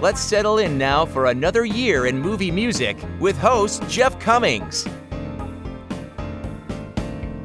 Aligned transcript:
Let's 0.00 0.20
settle 0.20 0.58
in 0.58 0.78
now 0.78 1.04
for 1.04 1.26
another 1.26 1.64
year 1.64 2.06
in 2.06 2.16
movie 2.16 2.52
music 2.52 2.96
with 3.18 3.36
host 3.36 3.82
Jeff 3.88 4.16
Commings. 4.20 4.86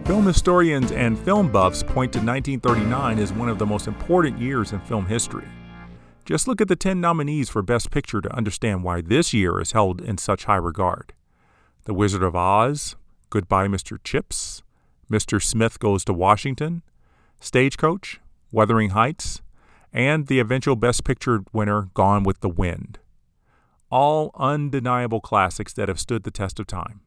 Film 0.05 0.27
historians 0.27 0.91
and 0.91 1.17
film 1.17 1.51
buffs 1.51 1.81
point 1.81 2.13
to 2.13 2.19
1939 2.19 3.17
as 3.17 3.33
one 3.33 3.49
of 3.49 3.57
the 3.57 3.65
most 3.65 3.87
important 3.87 4.37
years 4.37 4.71
in 4.71 4.79
film 4.81 5.07
history. 5.07 5.47
Just 6.25 6.47
look 6.47 6.61
at 6.61 6.67
the 6.67 6.75
10 6.75 7.01
nominees 7.01 7.49
for 7.49 7.63
Best 7.63 7.89
Picture 7.89 8.21
to 8.21 8.35
understand 8.35 8.83
why 8.83 9.01
this 9.01 9.33
year 9.33 9.59
is 9.59 9.71
held 9.71 9.99
in 9.99 10.19
such 10.19 10.45
high 10.45 10.55
regard 10.55 11.13
The 11.85 11.93
Wizard 11.95 12.21
of 12.21 12.35
Oz, 12.35 12.95
Goodbye, 13.31 13.67
Mr. 13.67 13.97
Chips, 14.03 14.61
Mr. 15.11 15.41
Smith 15.41 15.79
Goes 15.79 16.05
to 16.05 16.13
Washington, 16.13 16.83
Stagecoach, 17.39 18.21
Wuthering 18.51 18.91
Heights, 18.91 19.41
and 19.93 20.25
the 20.27 20.39
eventual 20.39 20.75
Best 20.75 21.03
Picture 21.03 21.43
winner, 21.53 21.89
Gone 21.93 22.23
with 22.23 22.39
the 22.39 22.49
Wind. 22.49 22.97
All 23.91 24.31
undeniable 24.35 25.21
classics 25.21 25.71
that 25.73 25.87
have 25.87 25.99
stood 25.99 26.23
the 26.23 26.31
test 26.31 26.59
of 26.59 26.65
time. 26.65 27.01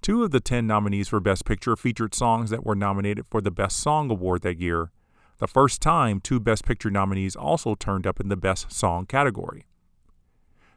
Two 0.00 0.24
of 0.24 0.30
the 0.30 0.40
10 0.40 0.66
nominees 0.66 1.08
for 1.08 1.20
Best 1.20 1.44
Picture 1.44 1.76
featured 1.76 2.14
songs 2.14 2.48
that 2.50 2.64
were 2.64 2.74
nominated 2.74 3.26
for 3.26 3.42
the 3.42 3.50
Best 3.50 3.76
Song 3.76 4.10
Award 4.10 4.42
that 4.42 4.58
year, 4.58 4.90
the 5.38 5.46
first 5.46 5.82
time 5.82 6.20
two 6.20 6.40
Best 6.40 6.64
Picture 6.64 6.90
nominees 6.90 7.36
also 7.36 7.74
turned 7.74 8.06
up 8.06 8.18
in 8.18 8.28
the 8.28 8.36
Best 8.36 8.72
Song 8.72 9.04
category. 9.04 9.66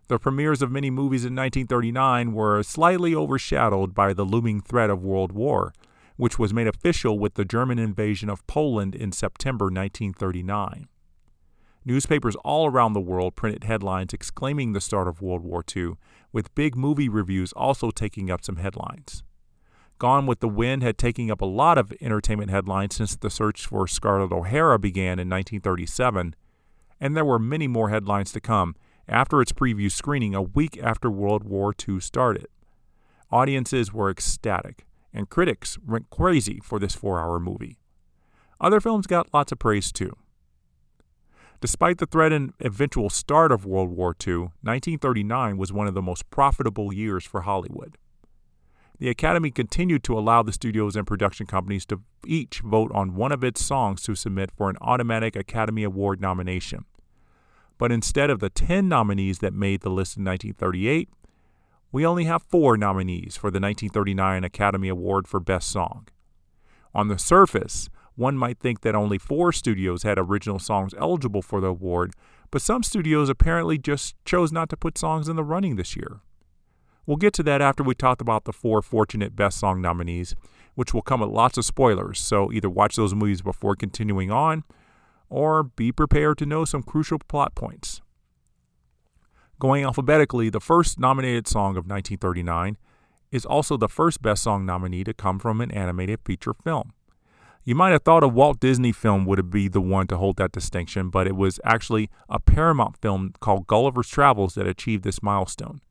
The 0.10 0.20
premieres 0.20 0.62
of 0.62 0.72
many 0.72 0.90
movies 0.90 1.26
in 1.26 1.36
1939 1.36 2.34
were 2.34 2.64
slightly 2.64 3.14
overshadowed 3.14 3.94
by 3.94 4.14
the 4.14 4.24
looming 4.24 4.62
threat 4.62 4.90
of 4.90 5.04
World 5.04 5.32
War, 5.32 5.74
which 6.16 6.40
was 6.40 6.54
made 6.54 6.68
official 6.68 7.20
with 7.20 7.36
the 7.36 7.46
German 7.46 7.80
invasion 7.80 8.30
of 8.30 8.46
Poland 8.48 8.96
in 8.96 9.12
September 9.12 9.66
1939. 9.66 10.88
Newspapers 11.88 12.36
all 12.44 12.68
around 12.68 12.92
the 12.92 13.00
world 13.00 13.38
printed 13.38 13.64
headlines 13.64 14.12
exclaiming 14.12 14.74
the 14.74 14.82
start 14.82 15.08
of 15.08 15.22
World 15.22 15.42
War 15.42 15.64
II, 15.74 15.94
with 16.34 16.54
big 16.54 16.76
movie 16.76 17.08
reviews 17.08 17.54
also 17.54 17.92
taking 17.92 18.30
up 18.30 18.44
some 18.44 18.58
headlines. 18.58 19.24
Gone 19.98 20.26
with 20.26 20.42
the 20.42 20.50
Wind 20.50 20.84
had 20.84 20.98
taken 20.98 21.32
up 21.32 21.40
a 21.40 21.46
lot 21.46 21.78
of 21.78 21.94
entertainment 22.02 22.52
headlines 22.52 22.96
since 22.98 23.16
the 23.16 23.30
search 23.30 23.66
for 23.66 23.88
Scarlett 23.88 24.34
O'Hara 24.34 24.78
began 24.78 25.18
in 25.18 25.30
1937, 25.30 26.36
and 27.00 27.16
there 27.16 27.24
were 27.24 27.40
many 27.40 27.70
more 27.70 27.90
headlines 27.90 28.34
to 28.34 28.42
come 28.42 28.76
after 29.08 29.42
its 29.42 29.54
preview 29.54 29.90
screening 29.90 30.36
a 30.36 30.42
week 30.42 30.78
after 30.84 31.10
World 31.10 31.46
War 31.46 31.74
II 31.88 32.02
started. 32.02 32.48
Audiences 33.32 33.94
were 33.94 34.10
ecstatic, 34.10 34.86
and 35.14 35.30
critics 35.30 35.78
went 35.88 36.10
crazy 36.10 36.60
for 36.62 36.80
this 36.80 36.96
four 36.96 37.22
hour 37.22 37.40
movie. 37.40 37.78
Other 38.60 38.82
films 38.82 39.08
got 39.08 39.34
lots 39.34 39.54
of 39.54 39.60
praise 39.60 39.94
too. 39.94 40.12
Despite 41.60 41.98
the 41.98 42.06
threat 42.06 42.32
and 42.32 42.54
eventual 42.60 43.10
start 43.10 43.52
of 43.52 43.66
World 43.66 43.90
War 43.90 44.16
II, 44.26 44.52
1939 44.62 45.58
was 45.58 45.74
one 45.74 45.88
of 45.88 45.96
the 45.96 46.04
most 46.04 46.30
profitable 46.30 46.94
years 46.94 47.26
for 47.26 47.42
Hollywood. 47.42 47.98
The 49.00 49.10
Academy 49.10 49.50
continued 49.50 50.04
to 50.04 50.18
allow 50.18 50.44
the 50.44 50.54
studios 50.54 50.96
and 50.96 51.08
production 51.08 51.48
companies 51.48 51.86
to 51.88 52.02
each 52.26 52.60
vote 52.60 52.92
on 52.94 53.16
one 53.16 53.32
of 53.32 53.44
its 53.44 53.64
songs 53.64 54.04
to 54.04 54.16
submit 54.16 54.52
for 54.52 54.70
an 54.70 54.78
automatic 54.82 55.36
Academy 55.36 55.84
Award 55.84 56.22
nomination. 56.22 56.86
But 57.80 57.92
instead 57.92 58.30
of 58.30 58.40
the 58.40 58.50
10 58.50 58.88
nominees 58.88 59.40
that 59.40 59.54
made 59.54 59.82
the 59.82 59.90
list 59.90 60.18
in 60.18 60.26
1938, 60.26 61.10
we 61.92 62.06
only 62.06 62.26
have 62.26 62.44
four 62.44 62.78
nominees 62.78 63.36
for 63.36 63.50
the 63.50 63.60
1939 63.60 64.44
Academy 64.44 64.90
Award 64.90 65.28
for 65.28 65.40
Best 65.40 65.72
Song. 65.72 66.08
On 66.94 67.08
the 67.08 67.20
surface, 67.20 67.90
one 68.18 68.36
might 68.36 68.60
think 68.60 68.82
that 68.82 68.96
only 68.96 69.20
four 69.20 69.54
studios 69.54 70.02
had 70.02 70.18
original 70.18 70.58
songs 70.58 70.94
eligible 70.98 71.44
for 71.44 71.62
the 71.62 71.68
award, 71.68 72.14
but 72.50 72.64
some 72.64 72.82
studios 72.82 73.30
apparently 73.30 73.78
just 73.78 74.16
chose 74.26 74.52
not 74.52 74.70
to 74.70 74.76
put 74.76 74.98
songs 74.98 75.30
in 75.30 75.36
the 75.36 75.44
running 75.44 75.76
this 75.76 75.96
year. 75.96 76.22
We'll 77.06 77.18
get 77.18 77.34
to 77.36 77.44
that 77.44 77.62
after 77.62 77.84
we 77.84 77.94
talk 77.94 78.20
about 78.20 78.46
the 78.46 78.52
four 78.52 78.82
fortunate 78.82 79.36
Best 79.36 79.60
Song 79.60 79.82
nominees, 79.82 80.36
which 80.74 80.94
will 80.94 81.04
come 81.04 81.22
with 81.22 81.30
lots 81.30 81.60
of 81.60 81.66
spoilers, 81.66 82.20
so 82.20 82.52
either 82.52 82.70
watch 82.70 82.96
those 82.96 83.14
movies 83.14 83.44
before 83.44 83.76
continuing 83.76 84.32
on, 84.32 84.64
or 85.30 85.62
be 85.64 85.92
prepared 85.92 86.40
to 86.40 86.46
know 86.46 86.66
some 86.66 86.82
crucial 86.82 87.20
plot 87.20 87.54
points. 87.54 88.02
Going 89.60 89.84
alphabetically, 89.84 90.50
the 90.50 90.60
first 90.60 91.00
nominated 91.00 91.48
song 91.48 91.78
of 91.78 91.86
1939 91.86 92.78
is 93.32 93.46
also 93.46 93.78
the 93.78 93.90
first 93.90 94.24
Best 94.24 94.42
Song 94.42 94.66
nominee 94.66 95.04
to 95.04 95.14
come 95.14 95.38
from 95.38 95.62
an 95.62 95.72
animated 95.72 96.20
feature 96.26 96.54
film. 96.54 96.94
You 97.68 97.76
might 97.76 97.92
have 97.92 98.04
thought 98.04 98.24
a 98.24 98.30
Walt 98.30 98.62
Disney 98.62 98.94
film 98.94 99.26
would 99.26 99.50
be 99.50 99.68
the 99.68 99.82
one 99.82 100.08
to 100.08 100.16
hold 100.16 100.38
that 100.38 100.54
distinction, 100.54 101.10
but 101.10 101.28
it 101.28 101.36
was 101.36 101.60
actually 101.66 102.10
a 102.30 102.40
Paramount 102.40 102.96
film 102.96 103.34
called 103.42 103.68
Gulliver's 103.68 104.08
Travels 104.08 104.56
that 104.56 104.66
achieved 104.66 105.04
this 105.04 105.22
milestone. 105.22 105.82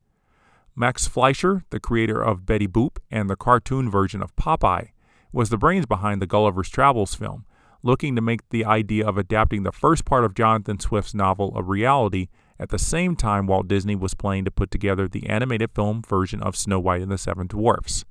Max 0.75 1.05
Fleischer, 1.05 1.65
the 1.69 1.79
creator 1.79 2.19
of 2.19 2.47
Betty 2.47 2.67
Boop 2.67 2.97
and 3.11 3.29
the 3.29 3.35
cartoon 3.35 3.91
version 3.91 4.23
of 4.23 4.35
Popeye, 4.35 4.89
was 5.31 5.51
the 5.51 5.57
brains 5.59 5.85
behind 5.85 6.19
the 6.19 6.25
Gulliver's 6.25 6.67
Travels 6.67 7.13
film, 7.13 7.45
looking 7.83 8.15
to 8.15 8.23
make 8.23 8.49
the 8.49 8.65
idea 8.65 9.05
of 9.05 9.19
adapting 9.19 9.61
the 9.61 9.71
first 9.71 10.03
part 10.03 10.25
of 10.25 10.33
Jonathan 10.33 10.79
Swift's 10.79 11.13
novel 11.13 11.53
a 11.55 11.61
reality 11.61 12.29
at 12.59 12.69
the 12.69 12.79
same 12.79 13.15
time 13.15 13.45
Walt 13.45 13.67
Disney 13.67 13.95
was 13.95 14.15
planning 14.15 14.45
to 14.45 14.51
put 14.51 14.71
together 14.71 15.07
the 15.07 15.29
animated 15.29 15.69
film 15.75 16.01
version 16.01 16.41
of 16.41 16.55
Snow 16.55 16.79
White 16.79 17.03
and 17.03 17.11
the 17.11 17.19
Seven 17.19 17.45
Dwarfs. 17.45 18.03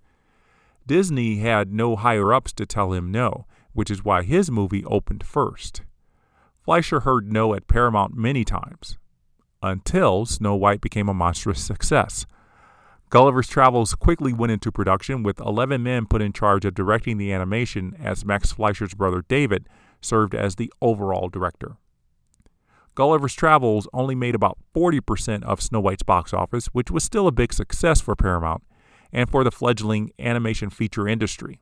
Disney 0.87 1.39
had 1.39 1.73
no 1.73 1.97
higher 1.97 2.33
ups 2.33 2.53
to 2.53 2.65
tell 2.65 2.93
him 2.93 3.11
no, 3.11 3.45
which 3.77 3.91
is 3.91 4.05
why 4.05 4.23
his 4.23 4.51
movie 4.51 4.85
opened 4.87 5.25
first. 5.25 5.83
Fleischer 6.65 7.01
heard 7.01 7.31
no 7.31 7.55
at 7.55 7.69
Paramount 7.69 8.17
many 8.17 8.45
times, 8.45 8.99
until 9.63 10.27
Snow 10.27 10.57
White 10.57 10.81
became 10.81 11.09
a 11.09 11.15
monstrous 11.15 11.63
success. 11.63 12.27
Gulliver's 13.11 13.47
Travels 13.47 13.95
quickly 13.95 14.33
went 14.33 14.51
into 14.51 14.73
production 14.73 15.23
with 15.23 15.39
11 15.39 15.83
men 15.83 16.07
put 16.07 16.23
in 16.23 16.33
charge 16.33 16.65
of 16.65 16.75
directing 16.75 17.19
the 17.19 17.33
animation 17.33 17.97
as 18.03 18.25
Max 18.25 18.53
Fleischer's 18.53 18.95
brother 18.95 19.25
David 19.29 19.69
served 20.01 20.35
as 20.35 20.57
the 20.57 20.73
overall 20.83 21.29
director. 21.29 21.77
Gulliver's 22.97 23.35
Travels 23.35 23.87
only 23.93 24.15
made 24.15 24.35
about 24.35 24.59
40% 24.75 25.43
of 25.45 25.61
Snow 25.61 25.81
White's 25.81 26.03
box 26.03 26.33
office, 26.33 26.67
which 26.69 26.91
was 26.91 27.05
still 27.05 27.29
a 27.29 27.33
big 27.33 27.53
success 27.53 28.01
for 28.01 28.17
Paramount 28.17 28.65
and 29.13 29.31
for 29.31 29.45
the 29.45 29.53
fledgling 29.53 30.13
animation 30.19 30.71
feature 30.71 31.07
industry. 31.07 31.61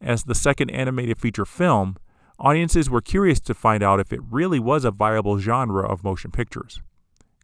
As 0.00 0.24
the 0.24 0.34
second 0.34 0.70
animated 0.70 1.18
feature 1.18 1.44
film, 1.44 1.96
audiences 2.38 2.88
were 2.88 3.00
curious 3.00 3.40
to 3.40 3.54
find 3.54 3.82
out 3.82 4.00
if 4.00 4.12
it 4.12 4.20
really 4.30 4.60
was 4.60 4.84
a 4.84 4.90
viable 4.90 5.38
genre 5.38 5.86
of 5.86 6.04
motion 6.04 6.30
pictures. 6.30 6.80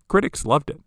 Critics 0.09 0.44
loved 0.44 0.70
it, 0.70 0.81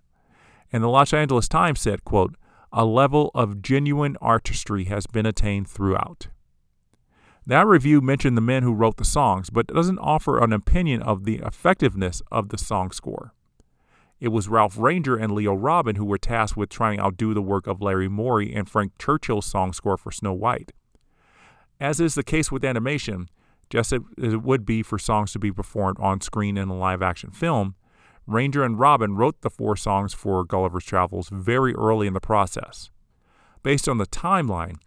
and 0.72 0.84
the 0.84 0.90
Los 0.90 1.14
Angeles 1.14 1.48
Times 1.48 1.82
said, 1.82 2.06
quote, 2.06 2.36
a 2.72 2.86
level 2.86 3.32
of 3.34 3.62
genuine 3.62 4.18
artistry 4.22 4.86
has 4.86 5.08
been 5.08 5.26
attained 5.26 5.68
throughout. 5.68 6.28
That 7.46 7.66
review 7.66 8.02
mentioned 8.02 8.36
the 8.36 8.42
men 8.42 8.64
who 8.64 8.74
wrote 8.74 8.98
the 8.98 9.06
songs, 9.06 9.50
but 9.50 9.68
doesn't 9.68 10.00
offer 10.00 10.44
an 10.44 10.52
opinion 10.52 11.02
of 11.02 11.24
the 11.24 11.38
effectiveness 11.38 12.22
of 12.30 12.50
the 12.50 12.58
song 12.58 12.92
score. 12.92 13.34
It 14.20 14.30
was 14.30 14.50
Ralph 14.50 14.78
Rainger 14.78 15.16
and 15.16 15.32
Leo 15.32 15.54
Robin 15.54 15.96
who 15.96 16.06
were 16.06 16.18
tasked 16.18 16.58
with 16.58 16.70
trying 16.70 16.98
to 16.98 17.06
outdo 17.06 17.34
the 17.34 17.42
work 17.42 17.68
of 17.68 17.82
Larry 17.82 18.10
Morey 18.10 18.54
and 18.54 18.70
Frank 18.70 18.98
Churchill's 18.98 19.46
song 19.46 19.74
score 19.74 19.96
for 19.96 20.12
Snow 20.12 20.34
White. 20.34 20.74
As 21.80 22.00
is 22.00 22.16
the 22.16 22.24
case 22.24 22.52
with 22.52 22.66
animation, 22.66 23.30
just 23.70 23.94
as 23.94 24.02
it 24.18 24.42
would 24.42 24.66
be 24.66 24.82
for 24.82 24.98
songs 24.98 25.32
to 25.34 25.40
be 25.40 25.52
performed 25.52 25.98
on 26.00 26.22
screen 26.22 26.58
in 26.58 26.70
a 26.70 26.78
live 26.78 27.02
action 27.02 27.32
film, 27.32 27.76
Rainger 28.26 28.64
and 28.64 28.80
Robin 28.80 29.16
wrote 29.16 29.42
the 29.42 29.50
four 29.50 29.76
songs 29.76 30.14
for 30.14 30.44
Gulliver's 30.44 30.86
Travels 30.86 31.30
very 31.32 31.74
early 31.76 32.08
in 32.08 32.14
the 32.14 32.20
process. 32.20 32.90
Based 33.64 33.88
on 33.88 33.98
the 33.98 34.06
timeline, 34.06 34.78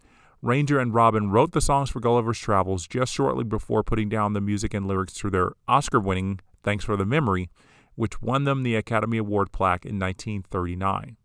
Rainger 0.41 0.79
and 0.79 0.93
Robin 0.93 1.29
wrote 1.29 1.51
the 1.51 1.61
songs 1.61 1.89
for 1.89 1.99
Gulliver's 1.99 2.39
Travels 2.39 2.87
just 2.87 3.13
shortly 3.13 3.43
before 3.43 3.83
putting 3.83 4.09
down 4.09 4.33
the 4.33 4.41
music 4.41 4.73
and 4.73 4.87
lyrics 4.87 5.13
to 5.13 5.29
their 5.29 5.53
Oscar 5.67 5.99
winning 5.99 6.39
Thanks 6.63 6.85
for 6.85 6.97
the 6.97 7.05
Memory, 7.05 7.49
which 7.95 8.21
won 8.21 8.43
them 8.43 8.63
the 8.63 8.75
Academy 8.75 9.17
Award 9.17 9.51
plaque 9.51 9.85
in 9.85 9.99
1939. 9.99 11.17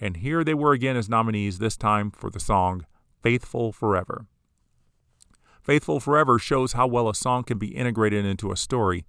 And 0.00 0.16
here 0.18 0.44
they 0.44 0.54
were 0.54 0.72
again 0.72 0.96
as 0.96 1.08
nominees, 1.08 1.58
this 1.58 1.76
time 1.76 2.10
for 2.10 2.30
the 2.30 2.40
song 2.40 2.86
Faithful 3.22 3.72
Forever. 3.72 4.26
Faithful 5.62 6.00
Forever 6.00 6.38
shows 6.38 6.72
how 6.72 6.88
well 6.88 7.08
a 7.08 7.14
song 7.14 7.44
can 7.44 7.56
be 7.56 7.76
integrated 7.76 8.24
into 8.24 8.50
a 8.50 8.56
story, 8.56 9.06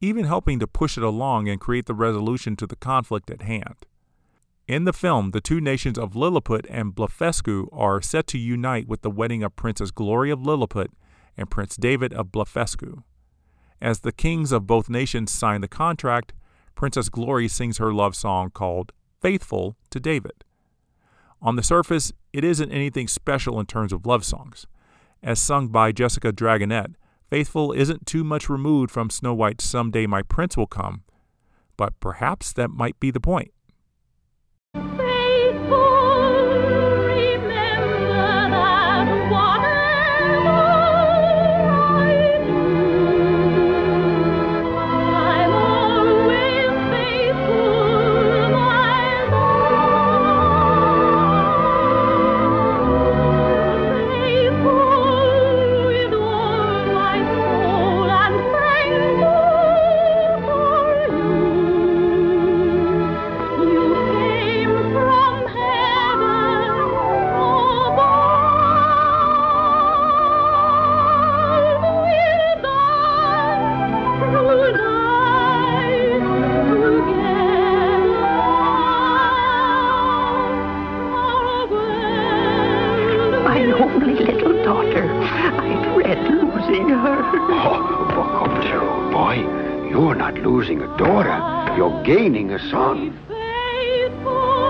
even 0.00 0.24
helping 0.24 0.58
to 0.58 0.66
push 0.66 0.96
it 0.96 1.04
along 1.04 1.48
and 1.48 1.60
create 1.60 1.84
the 1.86 1.94
resolution 1.94 2.56
to 2.56 2.66
the 2.66 2.76
conflict 2.76 3.30
at 3.30 3.42
hand. 3.42 3.86
In 4.66 4.84
the 4.84 4.92
film, 4.94 5.32
the 5.32 5.40
two 5.42 5.60
nations 5.60 5.98
of 5.98 6.16
Lilliput 6.16 6.64
and 6.70 6.94
Blefuscu 6.94 7.68
are 7.70 8.00
set 8.00 8.26
to 8.28 8.38
unite 8.38 8.88
with 8.88 9.02
the 9.02 9.10
wedding 9.10 9.42
of 9.42 9.56
Princess 9.56 9.90
Glory 9.90 10.30
of 10.30 10.46
Lilliput 10.46 10.90
and 11.36 11.50
Prince 11.50 11.76
David 11.76 12.14
of 12.14 12.28
Blefuscu. 12.28 13.02
As 13.82 14.00
the 14.00 14.12
kings 14.12 14.52
of 14.52 14.66
both 14.66 14.88
nations 14.88 15.32
sign 15.32 15.60
the 15.60 15.68
contract, 15.68 16.32
Princess 16.74 17.08
Glory 17.08 17.48
sings 17.48 17.78
her 17.78 17.92
love 17.92 18.16
song 18.16 18.50
called 18.50 18.92
Faithful 19.20 19.76
to 19.90 20.00
David. 20.00 20.44
On 21.42 21.56
the 21.56 21.62
surface, 21.62 22.12
it 22.32 22.44
isn't 22.44 22.72
anything 22.72 23.08
special 23.08 23.60
in 23.60 23.66
terms 23.66 23.92
of 23.92 24.06
love 24.06 24.24
songs. 24.24 24.66
As 25.22 25.38
sung 25.38 25.68
by 25.68 25.92
Jessica 25.92 26.32
Dragonette, 26.32 26.94
Faithful 27.30 27.70
isn't 27.70 28.06
too 28.06 28.24
much 28.24 28.48
removed 28.48 28.90
from 28.90 29.08
Snow 29.08 29.32
White's 29.32 29.64
Someday 29.64 30.04
My 30.04 30.20
Prince 30.20 30.56
Will 30.56 30.66
Come, 30.66 31.04
but 31.76 31.92
perhaps 32.00 32.52
that 32.54 32.70
might 32.70 32.98
be 32.98 33.12
the 33.12 33.20
point. 33.20 33.52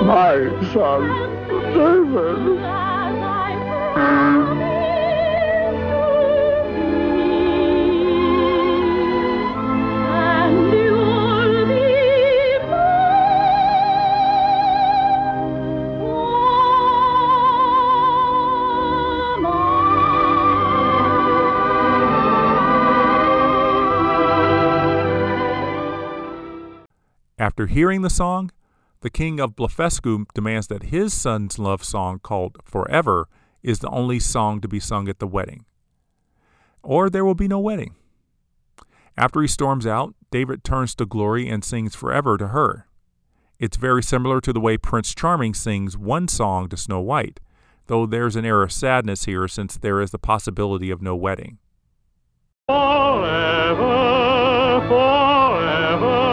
My 0.02 0.49
son, 0.73 1.02
David. 1.75 2.61
After 27.38 27.67
hearing 27.67 28.03
the 28.03 28.11
song, 28.11 28.50
the 29.00 29.11
king 29.11 29.41
of 29.41 29.56
Blefuscu 29.56 30.26
demands 30.35 30.67
that 30.69 30.85
his 30.85 31.12
son's 31.14 31.58
love 31.58 31.82
song 31.82 32.19
called 32.19 32.58
Forever 32.64 33.29
is 33.62 33.79
the 33.79 33.88
only 33.91 34.20
song 34.20 34.61
to 34.61 34.69
be 34.69 34.81
sung 34.81 35.08
at 35.08 35.19
the 35.19 35.26
wedding. 35.26 35.64
Or 36.82 37.08
there 37.11 37.25
will 37.25 37.35
be 37.35 37.49
no 37.49 37.58
wedding. 37.58 37.94
After 39.17 39.41
he 39.43 39.49
storms 39.49 39.87
out, 39.87 40.14
David 40.31 40.64
turns 40.64 40.94
to 40.94 41.06
Glory 41.06 41.49
and 41.49 41.64
sings 41.64 41.94
Forever 41.94 42.37
to 42.38 42.49
her. 42.49 42.87
It's 43.58 43.76
very 43.76 44.02
similar 44.02 44.41
to 44.41 44.52
the 44.52 44.61
way 44.61 44.79
Prince 44.79 45.14
Charming 45.14 45.55
sings 45.55 45.96
one 45.96 46.29
song 46.29 46.69
to 46.69 46.76
Snow 46.76 47.00
White, 47.00 47.41
though 47.87 48.06
there's 48.06 48.37
an 48.37 48.46
air 48.46 48.62
of 48.62 48.73
sadness 48.73 49.25
here 49.25 49.49
since 49.49 49.76
there 49.76 50.00
is 50.00 50.11
the 50.11 50.19
possibility 50.19 50.91
of 50.91 51.03
no 51.03 51.14
wedding. 51.14 51.58
Forever, 52.69 53.76
forever. 54.88 56.30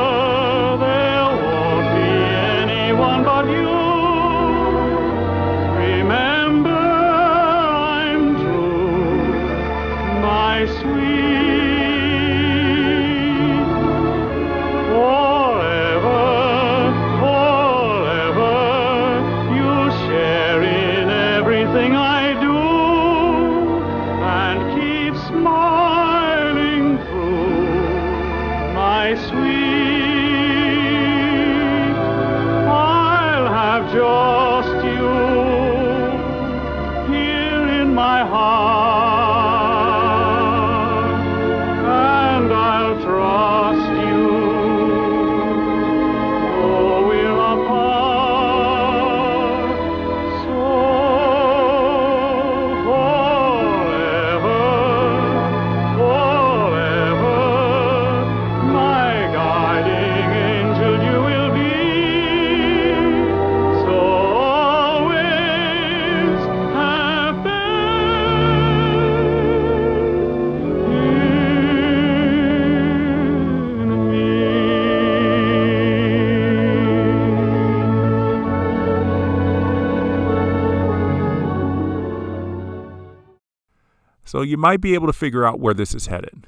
So 84.38 84.44
you 84.44 84.56
might 84.56 84.82
be 84.82 84.94
able 84.94 85.08
to 85.08 85.14
figure 85.14 85.44
out 85.44 85.60
where 85.60 85.74
this 85.74 85.96
is 85.96 86.06
headed. 86.06 86.46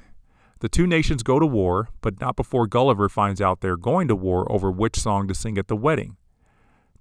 The 0.60 0.68
two 0.68 0.86
nations 0.86 1.24
go 1.24 1.40
to 1.40 1.44
war, 1.44 1.88
but 2.02 2.20
not 2.20 2.36
before 2.36 2.68
Gulliver 2.68 3.08
finds 3.08 3.40
out 3.40 3.62
they're 3.62 3.76
going 3.76 4.06
to 4.06 4.14
war 4.14 4.46
over 4.48 4.70
which 4.70 4.96
song 4.96 5.26
to 5.26 5.34
sing 5.34 5.58
at 5.58 5.66
the 5.66 5.74
wedding. 5.74 6.16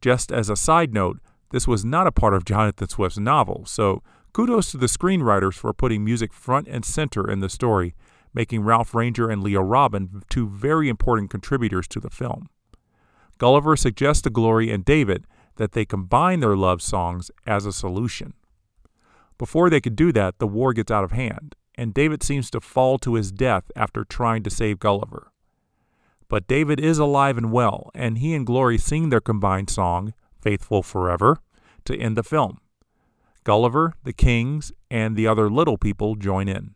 Just 0.01 0.31
as 0.31 0.49
a 0.49 0.55
side 0.55 0.91
note, 0.91 1.19
this 1.51 1.67
was 1.67 1.85
not 1.85 2.07
a 2.07 2.11
part 2.11 2.33
of 2.33 2.43
Jonathan 2.43 2.89
Swift's 2.89 3.19
novel, 3.19 3.65
so 3.67 4.01
kudos 4.33 4.71
to 4.71 4.77
the 4.77 4.87
screenwriters 4.87 5.53
for 5.53 5.73
putting 5.73 6.03
music 6.03 6.33
front 6.33 6.67
and 6.67 6.83
center 6.83 7.29
in 7.29 7.39
the 7.39 7.49
story, 7.49 7.93
making 8.33 8.63
Ralph 8.63 8.95
Rainger 8.95 9.29
and 9.29 9.43
Leo 9.43 9.61
Robin 9.61 10.23
two 10.27 10.49
very 10.49 10.89
important 10.89 11.29
contributors 11.29 11.87
to 11.89 11.99
the 11.99 12.09
film. 12.09 12.49
Gulliver 13.37 13.75
suggests 13.75 14.23
to 14.23 14.31
Glory 14.31 14.71
and 14.71 14.83
David 14.83 15.27
that 15.57 15.73
they 15.73 15.85
combine 15.85 16.39
their 16.39 16.57
love 16.57 16.81
songs 16.81 17.29
as 17.45 17.67
a 17.67 17.71
solution. 17.71 18.33
Before 19.39 19.69
they 19.69 19.81
could 19.81 19.95
do 19.95 20.11
that, 20.11 20.37
the 20.37 20.47
war 20.47 20.73
gets 20.73 20.91
out 20.91 21.05
of 21.05 21.13
hand, 21.13 21.55
and 21.75 21.93
David 21.93 22.21
seems 22.21 22.51
to 22.51 22.59
fall 22.59 22.99
to 22.99 23.15
his 23.15 23.31
death 23.31 23.71
after 23.75 24.03
trying 24.03 24.43
to 24.43 24.49
save 24.49 24.79
Gulliver. 24.79 25.31
But 26.27 26.47
David 26.47 26.79
is 26.79 26.99
alive 26.99 27.37
and 27.37 27.51
well, 27.51 27.89
and 27.95 28.17
he 28.17 28.35
and 28.35 28.45
Glory 28.45 28.77
sing 28.77 29.09
their 29.09 29.21
combined 29.21 29.69
song, 29.69 30.13
Faithful 30.41 30.83
Forever, 30.83 31.37
to 31.85 31.97
end 31.97 32.17
the 32.17 32.23
film. 32.23 32.59
Gulliver, 33.45 33.93
the 34.03 34.13
kings, 34.13 34.73
and 34.91 35.15
the 35.15 35.25
other 35.25 35.49
little 35.49 35.77
people 35.77 36.15
join 36.15 36.49
in. 36.49 36.75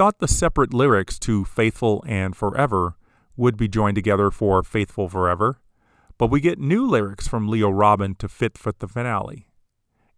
thought 0.00 0.18
the 0.18 0.26
separate 0.26 0.72
lyrics 0.72 1.18
to 1.18 1.44
Faithful 1.44 2.02
and 2.06 2.34
Forever 2.34 2.96
would 3.36 3.58
be 3.58 3.68
joined 3.68 3.96
together 3.96 4.30
for 4.30 4.62
Faithful 4.62 5.10
Forever, 5.10 5.60
but 6.16 6.30
we 6.30 6.40
get 6.40 6.58
new 6.58 6.86
lyrics 6.86 7.28
from 7.28 7.48
Leo 7.48 7.68
Robin 7.68 8.14
to 8.14 8.26
fit 8.26 8.56
for 8.56 8.72
the 8.72 8.88
finale. 8.88 9.48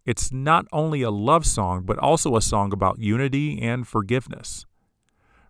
It's 0.05 0.31
not 0.31 0.67
only 0.71 1.01
a 1.01 1.11
love 1.11 1.45
song, 1.45 1.83
but 1.83 1.97
also 1.97 2.37
a 2.37 2.41
song 2.41 2.71
about 2.71 2.99
unity 2.99 3.61
and 3.61 3.85
forgiveness. 3.85 4.65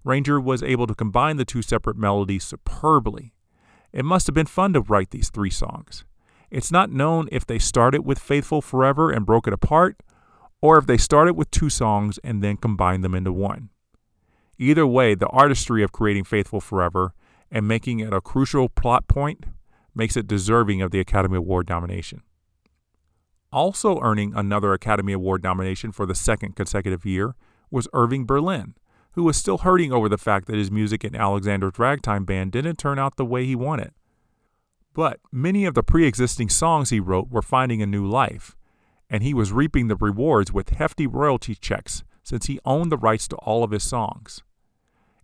Rainger 0.03 0.41
was 0.41 0.63
able 0.63 0.87
to 0.87 0.95
combine 0.95 1.37
the 1.37 1.45
two 1.45 1.61
separate 1.61 1.95
melodies 1.95 2.43
superbly. 2.43 3.35
It 3.91 4.03
must 4.03 4.25
have 4.25 4.33
been 4.33 4.47
fun 4.47 4.73
to 4.73 4.81
write 4.81 5.11
these 5.11 5.29
three 5.29 5.51
songs. 5.51 6.05
It's 6.49 6.71
not 6.71 6.91
known 6.91 7.29
if 7.31 7.45
they 7.45 7.59
started 7.59 8.01
with 8.01 8.17
Faithful 8.17 8.63
Forever 8.63 9.11
and 9.11 9.27
broke 9.27 9.45
it 9.45 9.53
apart, 9.53 10.01
or 10.59 10.79
if 10.79 10.87
they 10.87 10.97
started 10.97 11.35
with 11.35 11.51
two 11.51 11.69
songs 11.69 12.17
and 12.23 12.41
then 12.41 12.57
combined 12.57 13.03
them 13.03 13.13
into 13.13 13.31
one. 13.31 13.69
Either 14.57 14.85
way, 14.85 15.15
the 15.15 15.27
artistry 15.27 15.83
of 15.83 15.91
creating 15.91 16.23
Faithful 16.23 16.61
Forever 16.61 17.13
and 17.51 17.67
making 17.67 17.99
it 17.99 18.13
a 18.13 18.21
crucial 18.21 18.69
plot 18.69 19.07
point 19.07 19.45
makes 19.95 20.15
it 20.15 20.27
deserving 20.27 20.81
of 20.81 20.91
the 20.91 20.99
Academy 20.99 21.37
Award 21.37 21.69
nomination. 21.69 22.21
Also 23.51 23.99
earning 24.01 24.33
another 24.35 24.73
Academy 24.73 25.13
Award 25.13 25.43
nomination 25.43 25.91
for 25.91 26.05
the 26.05 26.15
second 26.15 26.55
consecutive 26.55 27.05
year 27.05 27.35
was 27.69 27.87
Irving 27.93 28.25
Berlin, 28.25 28.73
who 29.11 29.23
was 29.23 29.37
still 29.37 29.59
hurting 29.59 29.91
over 29.91 30.09
the 30.09 30.17
fact 30.17 30.47
that 30.47 30.57
his 30.57 30.71
music 30.71 31.03
in 31.03 31.15
Alexander's 31.15 31.77
Ragtime 31.77 32.25
Band 32.25 32.51
didn't 32.51 32.77
turn 32.77 32.97
out 32.97 33.15
the 33.15 33.25
way 33.25 33.45
he 33.45 33.55
wanted. 33.55 33.91
But 34.93 35.19
many 35.31 35.65
of 35.65 35.73
the 35.73 35.83
pre 35.83 36.05
existing 36.05 36.49
songs 36.49 36.89
he 36.89 36.99
wrote 36.99 37.29
were 37.29 37.41
finding 37.41 37.81
a 37.81 37.87
new 37.87 38.05
life, 38.05 38.55
and 39.09 39.23
he 39.23 39.33
was 39.33 39.51
reaping 39.51 39.87
the 39.87 39.95
rewards 39.95 40.51
with 40.51 40.69
hefty 40.69 41.05
royalty 41.05 41.55
checks 41.55 42.03
since 42.23 42.47
he 42.47 42.59
owned 42.65 42.91
the 42.91 42.97
rights 42.97 43.27
to 43.27 43.35
all 43.37 43.63
of 43.63 43.71
his 43.71 43.83
songs. 43.83 44.41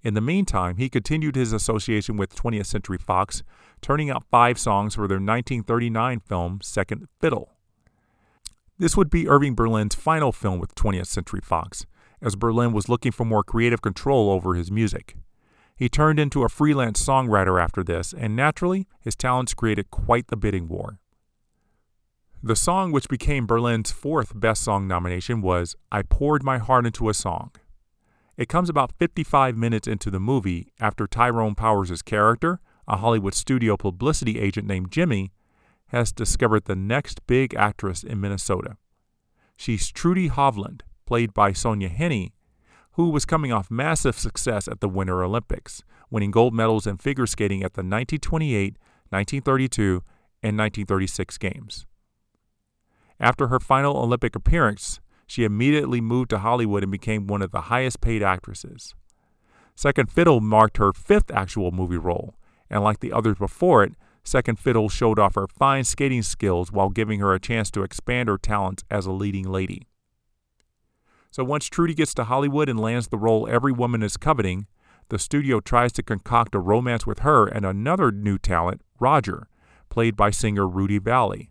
In 0.01 0.13
the 0.13 0.21
meantime, 0.21 0.77
he 0.77 0.89
continued 0.89 1.35
his 1.35 1.51
association 1.51 2.15
with 2.15 2.35
20th 2.35 2.67
Century 2.67 2.97
Fox, 2.97 3.43
turning 3.81 4.09
out 4.09 4.23
five 4.31 4.57
songs 4.57 4.95
for 4.95 5.07
their 5.07 5.17
1939 5.17 6.21
film 6.21 6.59
Second 6.61 7.07
Fiddle. 7.19 7.49
This 8.77 8.95
would 8.95 9.09
be 9.09 9.27
Irving 9.27 9.55
Berlin's 9.55 9.95
final 9.95 10.31
film 10.31 10.59
with 10.59 10.75
20th 10.75 11.07
Century 11.07 11.41
Fox, 11.43 11.85
as 12.21 12.35
Berlin 12.37 12.71
was 12.71 12.87
looking 12.87 13.11
for 13.11 13.25
more 13.25 13.43
creative 13.43 13.81
control 13.81 14.29
over 14.29 14.55
his 14.55 14.71
music. 14.71 15.15
He 15.75 15.89
turned 15.89 16.19
into 16.19 16.43
a 16.43 16.49
freelance 16.49 17.05
songwriter 17.05 17.61
after 17.61 17.83
this, 17.83 18.13
and 18.13 18.35
naturally, 18.35 18.87
his 18.99 19.15
talents 19.15 19.53
created 19.53 19.91
quite 19.91 20.27
the 20.27 20.37
bidding 20.37 20.67
war. 20.67 20.99
The 22.41 22.55
song 22.55 22.93
which 22.93 23.09
became 23.09 23.45
Berlin's 23.45 23.91
fourth 23.91 24.31
Best 24.33 24.63
Song 24.63 24.87
nomination 24.87 25.41
was 25.41 25.75
I 25.91 26.03
Poured 26.03 26.41
My 26.41 26.57
Heart 26.57 26.85
Into 26.85 27.09
a 27.09 27.13
Song. 27.13 27.51
It 28.37 28.47
comes 28.47 28.69
about 28.69 28.93
55 28.97 29.57
minutes 29.57 29.89
into 29.89 30.09
the 30.09 30.21
movie 30.21 30.71
after 30.79 31.05
Tyrone 31.05 31.53
Power's 31.53 32.01
character, 32.01 32.61
a 32.87 32.95
Hollywood 32.95 33.33
studio 33.33 33.75
publicity 33.75 34.39
agent 34.39 34.65
named 34.65 34.89
Jimmy, 34.89 35.33
has 35.87 36.13
discovered 36.13 36.63
the 36.63 36.77
next 36.77 37.27
big 37.27 37.53
actress 37.55 38.05
in 38.05 38.21
Minnesota. 38.21 38.77
She's 39.57 39.91
Trudy 39.91 40.29
Hovland, 40.29 40.83
played 41.05 41.33
by 41.33 41.51
Sonja 41.51 41.93
Henie, 41.93 42.31
who 42.93 43.09
was 43.09 43.25
coming 43.25 43.51
off 43.51 43.69
massive 43.69 44.17
success 44.17 44.69
at 44.69 44.79
the 44.79 44.87
Winter 44.87 45.25
Olympics, 45.25 45.83
winning 46.09 46.31
gold 46.31 46.53
medals 46.53 46.87
in 46.87 46.99
figure 46.99 47.27
skating 47.27 47.63
at 47.63 47.73
the 47.73 47.81
1928, 47.81 48.77
1932, 49.09 50.03
and 50.41 50.57
1936 50.57 51.37
games. 51.37 51.85
After 53.19 53.47
her 53.47 53.59
final 53.59 53.97
Olympic 53.97 54.35
appearance, 54.35 54.99
she 55.27 55.43
immediately 55.43 56.01
moved 56.01 56.29
to 56.31 56.39
Hollywood 56.39 56.83
and 56.83 56.91
became 56.91 57.27
one 57.27 57.41
of 57.41 57.51
the 57.51 57.61
highest 57.61 58.01
paid 58.01 58.23
actresses. 58.23 58.95
Second 59.75 60.11
Fiddle 60.11 60.41
marked 60.41 60.77
her 60.77 60.91
fifth 60.93 61.31
actual 61.31 61.71
movie 61.71 61.97
role, 61.97 62.35
and 62.69 62.83
like 62.83 62.99
the 62.99 63.13
others 63.13 63.37
before 63.37 63.83
it, 63.83 63.93
Second 64.23 64.59
Fiddle 64.59 64.89
showed 64.89 65.19
off 65.19 65.35
her 65.35 65.47
fine 65.47 65.83
skating 65.83 66.23
skills 66.23 66.71
while 66.71 66.89
giving 66.89 67.19
her 67.19 67.33
a 67.33 67.39
chance 67.39 67.71
to 67.71 67.83
expand 67.83 68.29
her 68.29 68.37
talents 68.37 68.83
as 68.89 69.05
a 69.05 69.11
leading 69.11 69.49
lady. 69.49 69.87
So 71.31 71.43
once 71.43 71.67
Trudy 71.67 71.93
gets 71.93 72.13
to 72.15 72.25
Hollywood 72.25 72.69
and 72.69 72.79
lands 72.79 73.07
the 73.07 73.17
role 73.17 73.47
every 73.47 73.71
woman 73.71 74.03
is 74.03 74.17
coveting, 74.17 74.67
the 75.09 75.19
studio 75.19 75.59
tries 75.59 75.91
to 75.93 76.03
concoct 76.03 76.55
a 76.55 76.59
romance 76.59 77.05
with 77.05 77.19
her 77.19 77.47
and 77.47 77.65
another 77.65 78.11
new 78.11 78.37
talent, 78.37 78.81
Roger, 78.99 79.47
played 79.89 80.15
by 80.15 80.29
singer 80.31 80.67
Rudy 80.67 80.99
Vallée. 80.99 81.49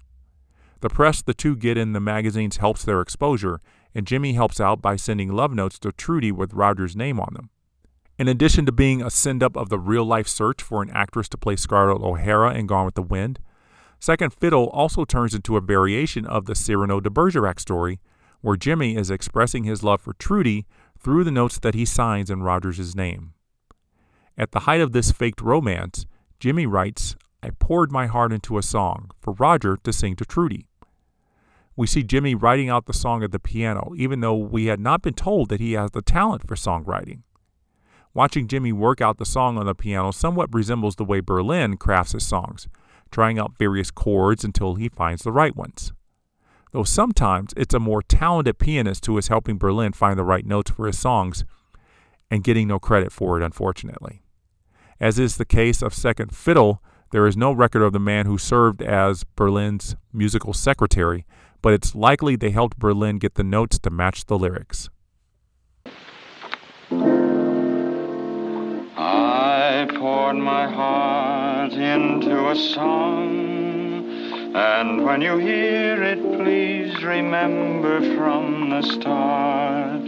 The 0.80 0.88
press 0.88 1.23
the 1.23 1.35
two 1.35 1.56
get 1.56 1.76
in 1.76 1.92
the 1.92 2.00
magazines 2.00 2.58
helps 2.58 2.85
their 2.85 3.00
exposure, 3.00 3.61
and 3.94 4.06
Jimmy 4.06 4.35
helps 4.35 4.61
out 4.61 4.80
by 4.80 4.97
sending 4.97 5.32
love 5.32 5.52
notes 5.52 5.78
to 5.80 5.92
Trudy 5.92 6.30
with 6.30 6.54
Roger's 6.54 6.94
name 6.94 7.18
on 7.18 7.35
them. 7.35 7.50
In 8.18 8.28
addition 8.28 8.66
to 8.66 8.73
being 8.73 9.02
a 9.02 9.11
send 9.11 9.42
up 9.42 9.56
of 9.56 9.68
the 9.68 9.78
real 9.78 10.04
life 10.04 10.28
search 10.28 10.62
for 10.62 10.82
an 10.82 10.90
actress 10.90 11.28
to 11.30 11.37
play 11.37 11.56
Scarlett 11.56 12.02
O'Hara 12.02 12.54
in 12.54 12.66
Gone 12.66 12.85
with 12.85 12.94
the 12.94 13.02
Wind, 13.02 13.40
Second 14.00 14.32
Fiddle 14.32 14.68
also 14.68 15.04
turns 15.04 15.35
into 15.35 15.56
a 15.56 15.61
variation 15.61 16.25
of 16.25 16.47
the 16.47 16.54
Cyrano 16.54 17.00
de 17.00 17.11
Bergerac 17.11 17.58
story, 17.58 18.00
where 18.40 18.56
Jimmy 18.56 18.97
is 18.97 19.11
expressing 19.11 19.64
his 19.64 19.82
love 19.82 20.00
for 20.00 20.12
Trudy 20.14 20.66
through 20.97 21.25
the 21.25 21.32
notes 21.32 21.58
that 21.58 21.75
he 21.75 21.85
signs 21.85 22.30
in 22.30 22.42
Roger's 22.42 22.94
name. 22.94 23.32
At 24.37 24.52
the 24.52 24.61
height 24.61 24.80
of 24.80 24.92
this 24.92 25.11
faked 25.11 25.40
romance, 25.40 26.06
Jimmy 26.38 26.66
writes, 26.66 27.16
I 27.42 27.50
poured 27.50 27.90
my 27.90 28.06
heart 28.06 28.32
into 28.32 28.58
a 28.58 28.62
song 28.62 29.11
for 29.20 29.32
Roger 29.32 29.76
to 29.82 29.92
sing 29.92 30.14
to 30.16 30.25
Trudy. 30.25 30.67
We 31.78 31.87
see 31.87 32.02
Jimmy 32.02 32.35
writing 32.35 32.68
out 32.68 32.87
the 32.87 32.92
song 32.92 33.23
at 33.23 33.30
the 33.30 33.38
piano, 33.38 33.92
even 33.97 34.18
though 34.18 34.35
we 34.35 34.66
had 34.66 34.80
not 34.80 35.00
been 35.00 35.14
told 35.14 35.49
that 35.49 35.61
he 35.61 35.75
has 35.75 35.92
the 35.92 36.02
talent 36.02 36.44
for 36.44 36.56
songwriting. 36.56 37.23
Watching 38.12 38.49
Jimmy 38.49 38.73
work 38.73 39.00
out 39.00 39.18
the 39.18 39.25
song 39.25 39.56
on 39.56 39.66
the 39.66 39.76
piano 39.76 40.11
somewhat 40.11 40.52
resembles 40.52 40.97
the 40.97 41.04
way 41.04 41.20
Berlin 41.20 41.76
crafts 41.76 42.14
his 42.14 42.26
songs, 42.26 42.66
trying 43.12 43.38
out 43.38 43.56
various 43.61 43.92
chords 43.92 44.42
until 44.42 44.75
he 44.75 44.88
finds 44.88 45.23
the 45.23 45.30
right 45.30 45.54
ones. 45.54 45.92
Though 46.73 46.82
sometimes 46.82 47.54
it's 47.56 47.75
a 47.75 47.78
more 47.78 48.02
talented 48.02 48.58
pianist 48.58 49.06
who 49.06 49.16
is 49.16 49.28
helping 49.28 49.56
Berlin 49.56 49.92
find 49.92 50.18
the 50.18 50.25
right 50.25 50.44
notes 50.44 50.73
for 50.73 50.88
his 50.88 50.99
songs 50.99 51.44
and 52.28 52.42
getting 52.42 52.66
no 52.66 52.80
credit 52.80 53.12
for 53.12 53.40
it, 53.40 53.44
unfortunately. 53.44 54.25
As 54.99 55.20
is 55.20 55.37
the 55.37 55.44
case 55.44 55.80
of 55.80 55.94
Second 55.94 56.35
Fiddle, 56.35 56.82
there 57.12 57.28
is 57.28 57.37
no 57.37 57.52
record 57.52 57.82
of 57.82 57.92
the 57.92 58.00
man 58.00 58.26
who 58.26 58.37
served 58.37 58.82
as 58.82 59.23
Berlin's 59.23 59.94
musical 60.12 60.52
secretary, 60.52 61.25
but 61.62 61.72
it's 61.72 61.94
likely 61.94 62.36
they 62.36 62.50
helped 62.50 62.78
Berlin 62.78 63.18
get 63.18 63.34
the 63.34 63.44
notes 63.44 63.78
to 63.80 63.90
match 63.90 64.26
the 64.26 64.38
lyrics. 64.38 64.88
I 68.96 69.86
poured 69.98 70.36
my 70.36 70.68
heart 70.70 71.72
into 71.72 72.48
a 72.48 72.56
song, 72.56 74.04
and 74.54 75.04
when 75.04 75.20
you 75.20 75.38
hear 75.38 76.02
it, 76.02 76.22
please 76.38 77.02
remember 77.02 78.00
from 78.16 78.70
the 78.70 78.82
start. 78.82 80.02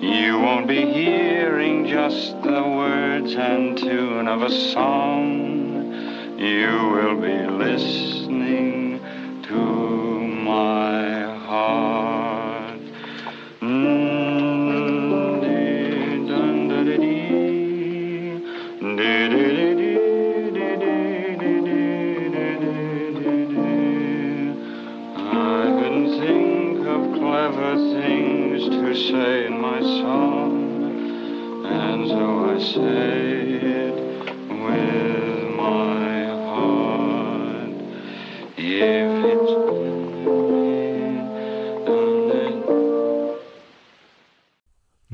You 0.00 0.38
won't 0.38 0.68
be 0.68 0.92
hearing 0.92 1.86
just 1.86 2.42
the 2.42 2.62
words 2.62 3.34
and 3.34 3.76
tune 3.78 4.28
of 4.28 4.42
a 4.42 4.50
song, 4.50 6.38
you 6.38 6.90
will 6.90 7.16
be 7.20 7.46
listening 7.46 9.00
to 9.44 9.93
my 10.54 11.36
heart. 11.46 12.80
I 25.26 25.66
can 25.80 25.96
think 26.20 26.86
of 26.86 27.02
clever 27.18 27.72
things 27.96 28.60
to 28.68 28.94
say 28.94 29.46
in 29.46 29.60
my 29.60 29.80
song, 29.80 31.66
and 31.66 32.08
so 32.08 32.24
I 32.52 32.58
say 32.58 33.23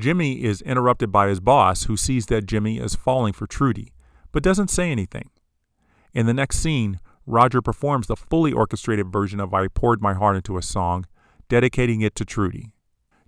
Jimmy 0.01 0.43
is 0.43 0.63
interrupted 0.63 1.11
by 1.11 1.27
his 1.27 1.39
boss, 1.39 1.83
who 1.83 1.95
sees 1.95 2.25
that 2.25 2.47
Jimmy 2.47 2.79
is 2.79 2.95
falling 2.95 3.33
for 3.33 3.45
Trudy, 3.45 3.93
but 4.31 4.41
doesn't 4.41 4.71
say 4.71 4.91
anything. 4.91 5.29
In 6.11 6.25
the 6.25 6.33
next 6.33 6.57
scene, 6.57 6.99
Roger 7.27 7.61
performs 7.61 8.07
the 8.07 8.15
fully 8.15 8.51
orchestrated 8.51 9.13
version 9.13 9.39
of 9.39 9.53
I 9.53 9.67
Poured 9.67 10.01
My 10.01 10.15
Heart 10.15 10.37
Into 10.37 10.57
a 10.57 10.63
Song, 10.63 11.05
dedicating 11.49 12.01
it 12.01 12.15
to 12.15 12.25
Trudy. 12.25 12.71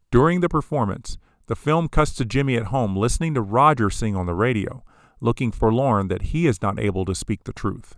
During 0.10 0.39
the 0.39 0.50
performance, 0.50 1.20
the 1.46 1.56
film 1.56 1.89
cuts 1.89 2.13
to 2.15 2.25
Jimmy 2.25 2.56
at 2.56 2.65
home 2.65 2.96
listening 2.96 3.36
to 3.36 3.42
Roger 3.42 3.92
sing 3.92 4.15
on 4.15 4.25
the 4.25 4.34
radio, 4.34 4.84
looking 5.22 5.51
forlorn 5.51 6.08
that 6.08 6.24
he 6.24 6.48
is 6.48 6.62
not 6.62 6.80
able 6.80 7.06
to 7.06 7.13
speak 7.13 7.44
the 7.44 7.53
truth. 7.53 7.96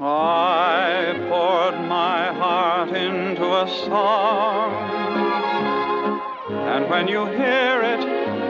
I 0.00 0.57
song. 3.86 4.72
And 6.50 6.88
when 6.90 7.08
you 7.08 7.26
hear 7.26 7.82
it, 7.82 8.00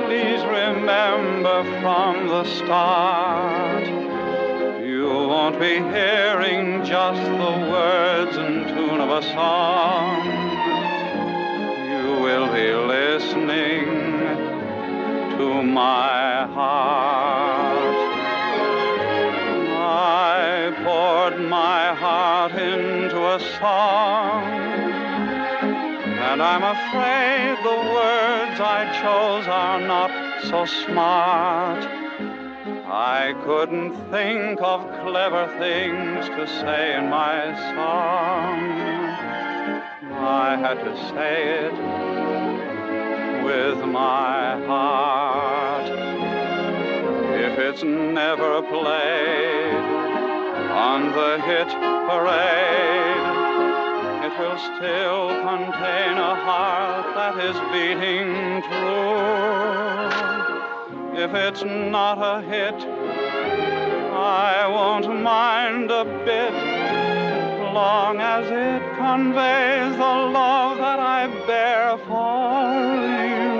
please 0.06 0.42
remember 0.44 1.64
from 1.80 2.28
the 2.28 2.44
start. 2.44 3.86
You 4.84 5.08
won't 5.08 5.58
be 5.58 5.76
hearing 5.76 6.84
just 6.84 7.22
the 7.22 7.54
words 7.70 8.36
and 8.36 8.68
tune 8.68 9.00
of 9.00 9.10
a 9.10 9.22
song. 9.34 10.26
You 11.90 12.20
will 12.22 12.52
be 12.52 12.72
listening 12.72 13.86
to 15.38 15.62
my 15.62 16.46
heart. 16.52 17.98
I 19.80 20.72
poured 20.84 21.38
my 21.48 21.94
heart 21.94 22.52
into 22.52 23.18
a 23.34 23.38
song, 23.60 24.27
and 26.38 26.46
I'm 26.46 26.62
afraid 26.62 27.56
the 27.64 27.78
words 27.94 28.60
I 28.60 28.84
chose 29.02 29.48
are 29.48 29.80
not 29.80 30.12
so 30.44 30.66
smart. 30.66 31.82
I 32.86 33.34
couldn't 33.44 33.92
think 34.12 34.60
of 34.62 34.82
clever 35.02 35.48
things 35.58 36.28
to 36.28 36.46
say 36.46 36.96
in 36.96 37.10
my 37.10 37.42
song. 37.74 38.60
I 40.14 40.56
had 40.56 40.78
to 40.84 40.96
say 41.10 41.66
it 41.66 41.72
with 43.44 43.84
my 43.88 44.64
heart. 44.64 45.88
If 47.34 47.58
it's 47.58 47.82
never 47.82 48.62
played 48.62 49.74
on 50.70 51.10
the 51.18 51.40
hit 51.40 51.68
parade, 52.06 53.27
will 54.38 54.56
still 54.56 55.28
contain 55.42 56.16
a 56.16 56.34
heart 56.46 57.06
that 57.16 57.36
is 57.42 57.56
beating 57.72 58.62
true. 58.62 59.98
If 61.20 61.34
it's 61.34 61.64
not 61.64 62.18
a 62.22 62.40
hit, 62.42 62.74
I 64.14 64.68
won't 64.68 65.08
mind 65.22 65.90
a 65.90 66.04
bit, 66.24 66.52
long 67.74 68.20
as 68.20 68.46
it 68.46 68.82
conveys 68.96 69.96
the 69.96 70.14
love 70.38 70.78
that 70.78 71.00
I 71.00 71.26
bear 71.48 71.98
for 72.06 72.62
you. 73.34 73.58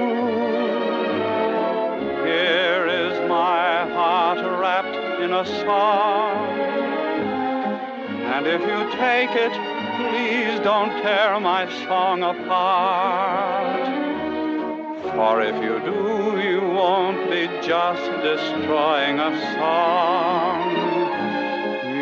Here 2.24 2.86
is 2.86 3.28
my 3.28 3.90
heart 3.94 4.38
wrapped 4.60 4.96
in 5.22 5.32
a 5.32 5.44
song. 5.64 6.36
And 8.32 8.46
if 8.46 8.60
you 8.60 8.90
take 8.96 9.30
it, 9.30 9.67
please 10.18 10.58
don't 10.60 10.90
tear 11.02 11.38
my 11.38 11.64
song 11.86 12.22
apart. 12.22 13.86
For 15.14 15.42
if 15.42 15.54
you 15.62 15.78
do, 15.80 16.40
you 16.40 16.60
won't 16.60 17.30
be 17.30 17.46
just 17.66 18.02
destroying 18.22 19.20
a 19.20 19.30
song. 19.54 20.70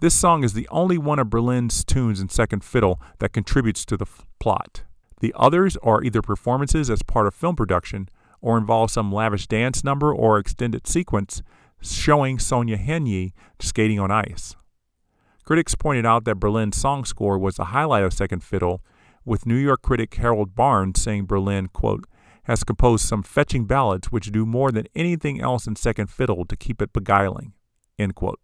This 0.00 0.14
song 0.14 0.44
is 0.44 0.52
the 0.52 0.68
only 0.68 0.98
one 0.98 1.18
of 1.18 1.30
Berlin's 1.30 1.82
tunes 1.84 2.20
in 2.20 2.28
second 2.28 2.62
fiddle 2.62 3.00
that 3.18 3.32
contributes 3.32 3.86
to 3.86 3.96
the 3.96 4.04
f- 4.04 4.26
plot. 4.38 4.82
The 5.20 5.34
others 5.36 5.76
are 5.82 6.02
either 6.02 6.22
performances 6.22 6.90
as 6.90 7.02
part 7.02 7.26
of 7.26 7.34
film 7.34 7.56
production 7.56 8.08
or 8.40 8.58
involve 8.58 8.90
some 8.90 9.12
lavish 9.12 9.46
dance 9.46 9.82
number 9.82 10.12
or 10.12 10.38
extended 10.38 10.86
sequence 10.86 11.42
showing 11.80 12.38
Sonja 12.38 12.82
Henie 12.82 13.32
skating 13.60 13.98
on 13.98 14.10
ice. 14.10 14.56
Critics 15.44 15.74
pointed 15.74 16.04
out 16.04 16.24
that 16.24 16.40
Berlin's 16.40 16.76
song 16.76 17.04
score 17.04 17.38
was 17.38 17.56
the 17.56 17.66
highlight 17.66 18.04
of 18.04 18.12
Second 18.12 18.42
Fiddle, 18.42 18.82
with 19.24 19.46
New 19.46 19.56
York 19.56 19.82
critic 19.82 20.14
Harold 20.14 20.54
Barnes 20.54 21.00
saying 21.00 21.26
Berlin, 21.26 21.68
quote, 21.68 22.04
has 22.44 22.62
composed 22.62 23.04
some 23.04 23.22
fetching 23.22 23.64
ballads 23.64 24.12
which 24.12 24.30
do 24.30 24.46
more 24.46 24.70
than 24.70 24.86
anything 24.94 25.40
else 25.40 25.66
in 25.66 25.74
Second 25.74 26.08
Fiddle 26.08 26.44
to 26.44 26.56
keep 26.56 26.80
it 26.80 26.92
beguiling, 26.92 27.52
end 27.98 28.14
quote. 28.14 28.40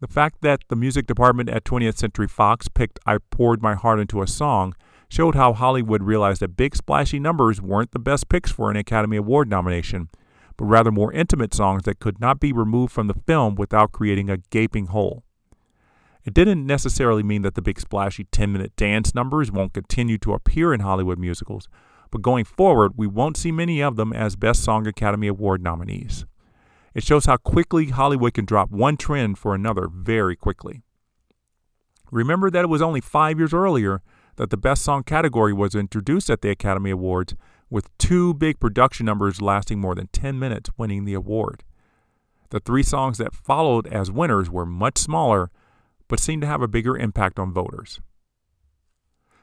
The 0.00 0.08
fact 0.08 0.42
that 0.42 0.60
the 0.68 0.76
music 0.76 1.06
department 1.06 1.48
at 1.48 1.64
20th 1.64 1.96
Century 1.96 2.28
Fox 2.28 2.68
picked 2.68 2.98
I 3.06 3.18
Poured 3.30 3.62
My 3.62 3.74
Heart 3.74 4.00
Into 4.00 4.20
a 4.20 4.26
Song 4.26 4.74
showed 5.12 5.34
how 5.34 5.52
Hollywood 5.52 6.02
realized 6.02 6.40
that 6.40 6.56
big 6.56 6.74
splashy 6.74 7.20
numbers 7.20 7.60
weren't 7.60 7.90
the 7.90 7.98
best 7.98 8.30
picks 8.30 8.50
for 8.50 8.70
an 8.70 8.78
Academy 8.78 9.18
Award 9.18 9.46
nomination, 9.46 10.08
but 10.56 10.64
rather 10.64 10.90
more 10.90 11.12
intimate 11.12 11.52
songs 11.52 11.82
that 11.82 11.98
could 11.98 12.18
not 12.18 12.40
be 12.40 12.50
removed 12.50 12.94
from 12.94 13.08
the 13.08 13.20
film 13.26 13.54
without 13.54 13.92
creating 13.92 14.30
a 14.30 14.38
gaping 14.38 14.86
hole. 14.86 15.22
It 16.24 16.32
didn't 16.32 16.66
necessarily 16.66 17.22
mean 17.22 17.42
that 17.42 17.56
the 17.56 17.60
big 17.60 17.78
splashy 17.78 18.24
10 18.24 18.52
minute 18.52 18.74
dance 18.74 19.14
numbers 19.14 19.52
won't 19.52 19.74
continue 19.74 20.16
to 20.16 20.32
appear 20.32 20.72
in 20.72 20.80
Hollywood 20.80 21.18
musicals, 21.18 21.68
but 22.10 22.22
going 22.22 22.46
forward, 22.46 22.92
we 22.96 23.06
won't 23.06 23.36
see 23.36 23.52
many 23.52 23.82
of 23.82 23.96
them 23.96 24.14
as 24.14 24.34
Best 24.34 24.64
Song 24.64 24.86
Academy 24.86 25.26
Award 25.26 25.62
nominees. 25.62 26.24
It 26.94 27.04
shows 27.04 27.26
how 27.26 27.36
quickly 27.36 27.88
Hollywood 27.88 28.32
can 28.32 28.46
drop 28.46 28.70
one 28.70 28.96
trend 28.96 29.36
for 29.36 29.54
another 29.54 29.88
very 29.92 30.36
quickly. 30.36 30.80
Remember 32.10 32.50
that 32.50 32.64
it 32.64 32.68
was 32.68 32.80
only 32.80 33.02
five 33.02 33.38
years 33.38 33.52
earlier 33.52 34.00
that 34.36 34.50
the 34.50 34.56
Best 34.56 34.82
Song 34.82 35.02
category 35.02 35.52
was 35.52 35.74
introduced 35.74 36.30
at 36.30 36.40
the 36.40 36.50
Academy 36.50 36.90
Awards, 36.90 37.34
with 37.70 37.96
two 37.98 38.34
big 38.34 38.60
production 38.60 39.06
numbers 39.06 39.40
lasting 39.40 39.78
more 39.78 39.94
than 39.94 40.08
10 40.08 40.38
minutes 40.38 40.70
winning 40.76 41.04
the 41.04 41.14
award. 41.14 41.64
The 42.50 42.60
three 42.60 42.82
songs 42.82 43.16
that 43.18 43.34
followed 43.34 43.86
as 43.86 44.10
winners 44.10 44.50
were 44.50 44.66
much 44.66 44.98
smaller, 44.98 45.50
but 46.06 46.20
seemed 46.20 46.42
to 46.42 46.48
have 46.48 46.60
a 46.60 46.68
bigger 46.68 46.96
impact 46.96 47.38
on 47.38 47.52
voters. 47.52 48.00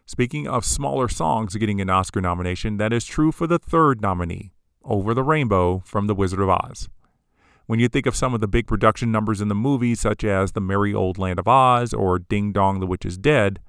Speaking 0.06 0.48
of 0.48 0.66
smaller 0.66 1.08
songs 1.08 1.56
getting 1.56 1.82
an 1.82 1.90
Oscar 1.90 2.22
nomination, 2.22 2.78
that 2.78 2.94
is 2.94 3.06
true 3.06 3.32
for 3.32 3.48
the 3.48 3.60
third 3.60 4.02
nominee, 4.02 4.54
Over 4.84 5.14
the 5.14 5.24
Rainbow 5.24 5.82
from 5.86 6.08
The 6.08 6.16
Wizard 6.16 6.40
of 6.40 6.50
Oz. 6.50 6.90
When 7.66 7.80
you 7.80 7.88
think 7.88 8.06
of 8.06 8.16
some 8.16 8.34
of 8.34 8.42
the 8.42 8.48
big 8.48 8.66
production 8.66 9.12
numbers 9.12 9.42
in 9.42 9.48
the 9.48 9.56
movie, 9.56 9.94
such 9.94 10.24
as 10.24 10.52
The 10.52 10.62
Merry 10.62 10.94
Old 10.94 11.20
Land 11.20 11.38
of 11.38 11.48
Oz 11.48 11.94
or 11.94 12.18
Ding 12.18 12.52
Dong 12.52 12.80
the 12.80 12.88
Witch 12.88 13.06
is 13.06 13.18
Dead, 13.18 13.60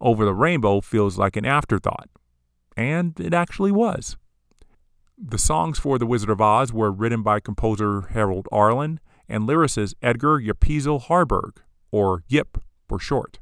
Over 0.00 0.24
the 0.24 0.34
Rainbow 0.34 0.80
feels 0.80 1.18
like 1.18 1.36
an 1.36 1.44
afterthought. 1.44 2.08
And 2.76 3.18
it 3.18 3.34
actually 3.34 3.72
was. 3.72 4.16
The 5.20 5.38
songs 5.38 5.78
for 5.78 5.98
The 5.98 6.06
Wizard 6.06 6.30
of 6.30 6.40
Oz 6.40 6.72
were 6.72 6.92
written 6.92 7.22
by 7.22 7.40
composer 7.40 8.02
Harold 8.12 8.46
Arlen 8.52 9.00
and 9.28 9.48
lyricist 9.48 9.94
Edgar 10.00 10.40
Yipsel 10.40 11.02
Harburg, 11.02 11.60
or 11.90 12.22
Yip 12.28 12.58
for 12.88 13.00
short. 13.00 13.40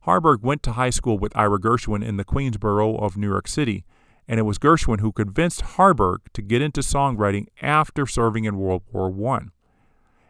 Harburg 0.00 0.42
went 0.42 0.62
to 0.64 0.72
high 0.72 0.90
school 0.90 1.18
with 1.18 1.36
Ira 1.36 1.60
Gershwin 1.60 2.04
in 2.04 2.16
the 2.16 2.24
Queensboro 2.24 3.00
of 3.00 3.16
New 3.16 3.28
York 3.28 3.46
City, 3.46 3.84
and 4.26 4.40
it 4.40 4.44
was 4.44 4.58
Gershwin 4.58 5.00
who 5.00 5.12
convinced 5.12 5.60
Harburg 5.60 6.22
to 6.32 6.42
get 6.42 6.62
into 6.62 6.80
songwriting 6.80 7.46
after 7.60 8.06
serving 8.06 8.44
in 8.44 8.56
World 8.56 8.82
War 8.90 9.12
I. 9.34 9.40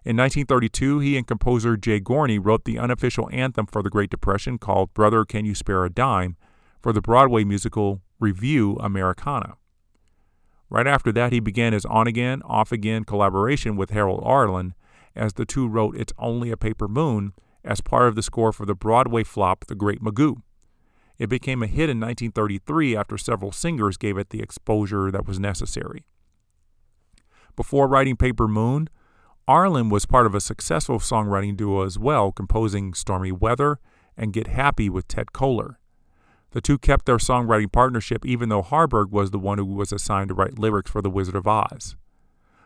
In 0.04 0.16
1932, 0.16 0.98
he 0.98 1.16
and 1.16 1.24
composer 1.24 1.76
Jay 1.76 2.00
Gorney 2.00 2.40
wrote 2.42 2.64
the 2.64 2.76
unofficial 2.76 3.28
anthem 3.32 3.66
for 3.66 3.84
the 3.84 3.90
Great 3.90 4.10
Depression 4.10 4.58
called 4.58 4.92
Brother 4.94 5.24
Can 5.24 5.44
You 5.44 5.54
Spare 5.54 5.84
a 5.84 5.90
Dime 5.90 6.36
for 6.80 6.92
the 6.92 7.00
Broadway 7.00 7.44
musical 7.44 8.00
Revue 8.18 8.76
Americana. 8.80 9.54
Right 10.68 10.88
after 10.88 11.12
that, 11.12 11.32
he 11.32 11.38
began 11.38 11.72
his 11.72 11.84
on 11.84 12.08
again, 12.08 12.42
off 12.44 12.72
again 12.72 13.04
collaboration 13.04 13.76
with 13.76 13.90
Harold 13.90 14.22
Arlen 14.24 14.74
as 15.14 15.34
the 15.34 15.44
two 15.44 15.68
wrote 15.68 15.96
It's 15.96 16.12
Only 16.18 16.50
a 16.50 16.56
Paper 16.56 16.88
Moon 16.88 17.32
as 17.64 17.80
part 17.80 18.08
of 18.08 18.16
the 18.16 18.22
score 18.22 18.52
for 18.52 18.66
the 18.66 18.74
Broadway 18.74 19.22
flop 19.22 19.66
The 19.66 19.76
Great 19.76 20.02
Magoo. 20.02 20.42
It 21.16 21.28
became 21.28 21.62
a 21.62 21.68
hit 21.68 21.88
in 21.88 22.00
1933 22.00 22.96
after 22.96 23.16
several 23.16 23.52
singers 23.52 23.96
gave 23.96 24.18
it 24.18 24.30
the 24.30 24.42
exposure 24.42 25.12
that 25.12 25.26
was 25.26 25.38
necessary. 25.38 26.04
Before 27.54 27.86
writing 27.86 28.16
Paper 28.16 28.48
Moon, 28.48 28.88
Arlen 29.52 29.90
was 29.90 30.06
part 30.06 30.24
of 30.24 30.34
a 30.34 30.40
successful 30.40 30.98
songwriting 30.98 31.58
duo 31.58 31.84
as 31.84 31.98
well, 31.98 32.32
composing 32.32 32.94
Stormy 32.94 33.32
Weather 33.32 33.78
and 34.16 34.32
Get 34.32 34.46
Happy 34.46 34.88
with 34.88 35.06
Ted 35.06 35.26
Koehler. 35.34 35.76
The 36.52 36.62
two 36.62 36.78
kept 36.78 37.04
their 37.04 37.18
songwriting 37.18 37.70
partnership 37.70 38.24
even 38.24 38.48
though 38.48 38.62
Harburg 38.62 39.10
was 39.10 39.30
the 39.30 39.38
one 39.38 39.58
who 39.58 39.66
was 39.66 39.92
assigned 39.92 40.28
to 40.28 40.34
write 40.34 40.58
lyrics 40.58 40.90
for 40.90 41.02
The 41.02 41.10
Wizard 41.10 41.34
of 41.34 41.46
Oz. 41.46 41.96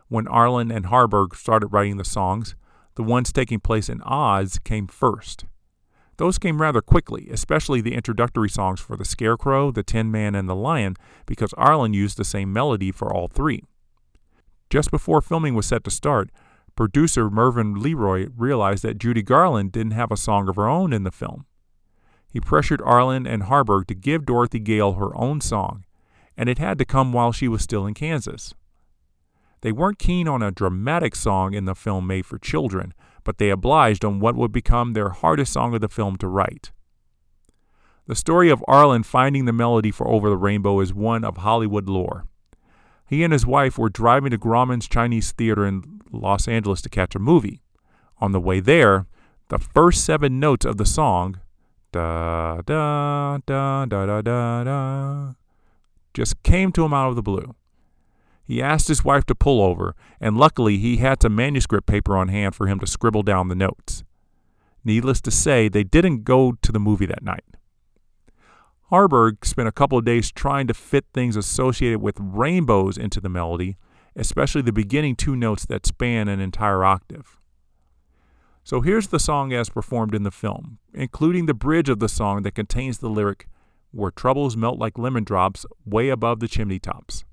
When 0.07 0.29
Arlen 0.29 0.70
and 0.70 0.87
Harburg 0.87 1.35
started 1.35 1.72
writing 1.72 1.96
the 1.96 2.05
songs, 2.05 2.55
the 2.94 3.03
ones 3.03 3.33
taking 3.33 3.59
place 3.59 3.88
in 3.88 4.01
Oz 4.03 4.61
came 4.62 4.87
first. 4.87 5.44
Those 6.18 6.38
came 6.38 6.62
rather 6.62 6.83
quickly, 6.83 7.29
especially 7.33 7.81
the 7.81 7.94
introductory 7.94 8.49
songs 8.49 8.79
for 8.79 8.96
the 8.96 9.05
Scarecrow, 9.05 9.72
the 9.72 9.83
Tin 9.83 10.12
Man, 10.12 10.37
and 10.37 10.49
the 10.49 10.55
Lion, 10.55 10.94
because 11.27 11.53
Arlen 11.55 11.94
used 11.94 12.16
the 12.16 12.25
same 12.25 12.53
melody 12.53 12.92
for 12.92 13.12
all 13.12 13.27
three. 13.27 13.64
Just 14.70 14.92
before 14.92 15.20
filming 15.20 15.57
was 15.57 15.66
set 15.66 15.83
to 15.83 15.90
start, 15.90 16.31
producer 16.76 17.28
Mervyn 17.30 17.74
LeRoy 17.74 18.30
realized 18.36 18.84
that 18.84 18.98
Judy 18.98 19.22
Garland 19.22 19.72
didn't 19.72 19.92
have 19.92 20.12
a 20.12 20.16
song 20.16 20.48
of 20.48 20.56
her 20.56 20.68
own 20.68 20.92
in 20.92 21.02
the 21.02 21.10
film. 21.10 21.46
He 22.30 22.40
pressured 22.40 22.82
Arlen 22.82 23.26
and 23.26 23.44
Harburg 23.44 23.86
to 23.88 23.94
give 23.94 24.26
Dorothy 24.26 24.60
Gale 24.60 24.92
her 24.92 25.16
own 25.16 25.40
song, 25.40 25.84
and 26.36 26.48
it 26.48 26.58
had 26.58 26.78
to 26.78 26.84
come 26.84 27.12
while 27.12 27.32
she 27.32 27.48
was 27.48 27.62
still 27.62 27.86
in 27.86 27.94
Kansas. 27.94 28.54
They 29.62 29.72
weren't 29.72 29.98
keen 29.98 30.28
on 30.28 30.42
a 30.42 30.52
dramatic 30.52 31.16
song 31.16 31.54
in 31.54 31.64
the 31.64 31.74
film 31.74 32.06
made 32.06 32.26
for 32.26 32.38
children, 32.38 32.92
but 33.24 33.38
they 33.38 33.50
obliged 33.50 34.04
on 34.04 34.20
what 34.20 34.36
would 34.36 34.52
become 34.52 34.92
their 34.92 35.08
hardest 35.08 35.52
song 35.52 35.74
of 35.74 35.80
the 35.80 35.88
film 35.88 36.16
to 36.18 36.28
write. 36.28 36.72
The 38.06 38.14
story 38.14 38.50
of 38.50 38.62
Arlen 38.68 39.02
finding 39.02 39.46
the 39.46 39.52
melody 39.52 39.90
for 39.90 40.06
Over 40.06 40.28
the 40.28 40.36
Rainbow 40.36 40.78
is 40.80 40.94
one 40.94 41.24
of 41.24 41.38
Hollywood 41.38 41.88
lore. 41.88 42.26
He 43.06 43.22
and 43.22 43.32
his 43.32 43.46
wife 43.46 43.78
were 43.78 43.88
driving 43.88 44.30
to 44.30 44.38
Grauman's 44.38 44.88
Chinese 44.88 45.32
Theater 45.32 45.64
in 45.64 46.00
Los 46.10 46.48
Angeles 46.48 46.82
to 46.82 46.88
catch 46.88 47.14
a 47.14 47.20
movie. 47.20 47.62
On 48.18 48.32
the 48.32 48.40
way 48.40 48.60
there, 48.60 49.06
the 49.48 49.58
first 49.58 50.04
seven 50.04 50.40
notes 50.40 50.66
of 50.66 50.76
the 50.76 50.86
song, 50.86 51.40
da 51.92 52.62
da 52.62 53.38
da 53.46 53.86
da 53.86 54.06
da 54.06 54.22
da 54.22 54.64
da, 54.64 55.32
just 56.14 56.42
came 56.42 56.72
to 56.72 56.84
him 56.84 56.92
out 56.92 57.10
of 57.10 57.16
the 57.16 57.22
blue. 57.22 57.54
He 58.42 58.62
asked 58.62 58.88
his 58.88 59.04
wife 59.04 59.24
to 59.26 59.34
pull 59.34 59.60
over, 59.60 59.94
and 60.20 60.36
luckily 60.36 60.78
he 60.78 60.98
had 60.98 61.22
some 61.22 61.34
manuscript 61.34 61.86
paper 61.86 62.16
on 62.16 62.28
hand 62.28 62.54
for 62.54 62.66
him 62.66 62.78
to 62.80 62.86
scribble 62.86 63.22
down 63.22 63.48
the 63.48 63.54
notes. 63.54 64.04
Needless 64.84 65.20
to 65.22 65.30
say, 65.30 65.68
they 65.68 65.82
didn't 65.82 66.24
go 66.24 66.52
to 66.62 66.70
the 66.70 66.78
movie 66.78 67.06
that 67.06 67.24
night. 67.24 67.44
Harburg 68.90 69.44
spent 69.44 69.68
a 69.68 69.72
couple 69.72 69.99
of 69.99 70.05
days 70.05 70.31
trying 70.31 70.66
to 70.68 70.75
fit 70.75 71.07
things 71.12 71.35
associated 71.37 72.01
with 72.01 72.16
rainbows 72.20 72.96
into 72.96 73.20
the 73.20 73.29
melody, 73.29 73.77
especially 74.14 74.62
the 74.62 74.72
beginning 74.72 75.16
two 75.16 75.35
notes 75.35 75.66
that 75.66 75.87
span 75.87 76.29
an 76.29 76.40
entire 76.40 76.85
octave. 76.85 77.38
So 78.62 78.81
here's 78.81 79.09
the 79.09 79.18
song 79.18 79.53
as 79.53 79.70
performed 79.70 80.14
in 80.14 80.22
the 80.22 80.31
film, 80.31 80.79
including 80.94 81.46
the 81.46 81.55
bridge 81.55 81.88
of 81.88 81.99
the 81.99 82.09
song 82.09 82.42
that 82.42 82.55
contains 82.55 82.99
the 82.99 83.09
lyric, 83.09 83.49
Where 83.92 84.11
troubles 84.11 84.57
melt 84.57 84.79
like 84.79 84.99
lemon 84.99 85.25
drops 85.25 85.64
way 85.85 86.09
above 86.09 86.40
the 86.40 86.49
chimney 86.49 86.79
tops. 86.79 87.25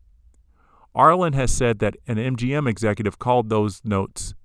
Arlen 0.95 1.33
has 1.33 1.51
said 1.51 1.79
that 1.79 1.97
an 2.07 2.17
MGM 2.17 2.69
executive 2.69 3.17
called 3.17 3.49
those 3.49 3.81
notes 3.83 4.35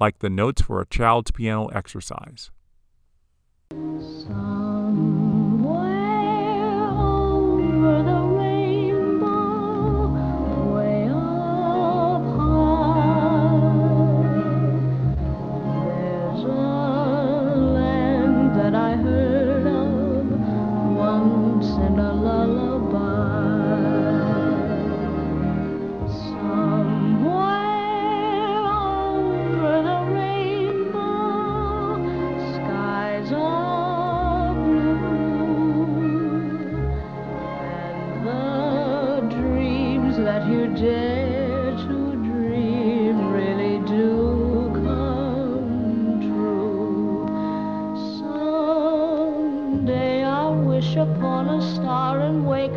like 0.00 0.18
the 0.18 0.30
notes 0.30 0.62
for 0.62 0.80
a 0.80 0.86
child's 0.86 1.30
piano 1.30 1.66
exercise. 1.66 2.50
were 7.86 8.02
the 8.02 8.15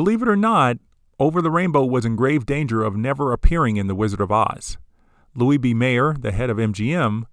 Believe 0.00 0.22
it 0.22 0.28
or 0.28 0.34
not, 0.34 0.78
Over 1.18 1.42
the 1.42 1.50
Rainbow 1.50 1.84
was 1.84 2.06
in 2.06 2.16
grave 2.16 2.46
danger 2.46 2.82
of 2.82 2.96
never 2.96 3.34
appearing 3.34 3.76
in 3.76 3.86
The 3.86 3.94
Wizard 3.94 4.22
of 4.22 4.32
Oz. 4.32 4.78
Louis 5.34 5.58
B. 5.58 5.74
Mayer, 5.74 6.14
the 6.14 6.32
head 6.32 6.48
of 6.48 6.56
MGM, 6.56 7.24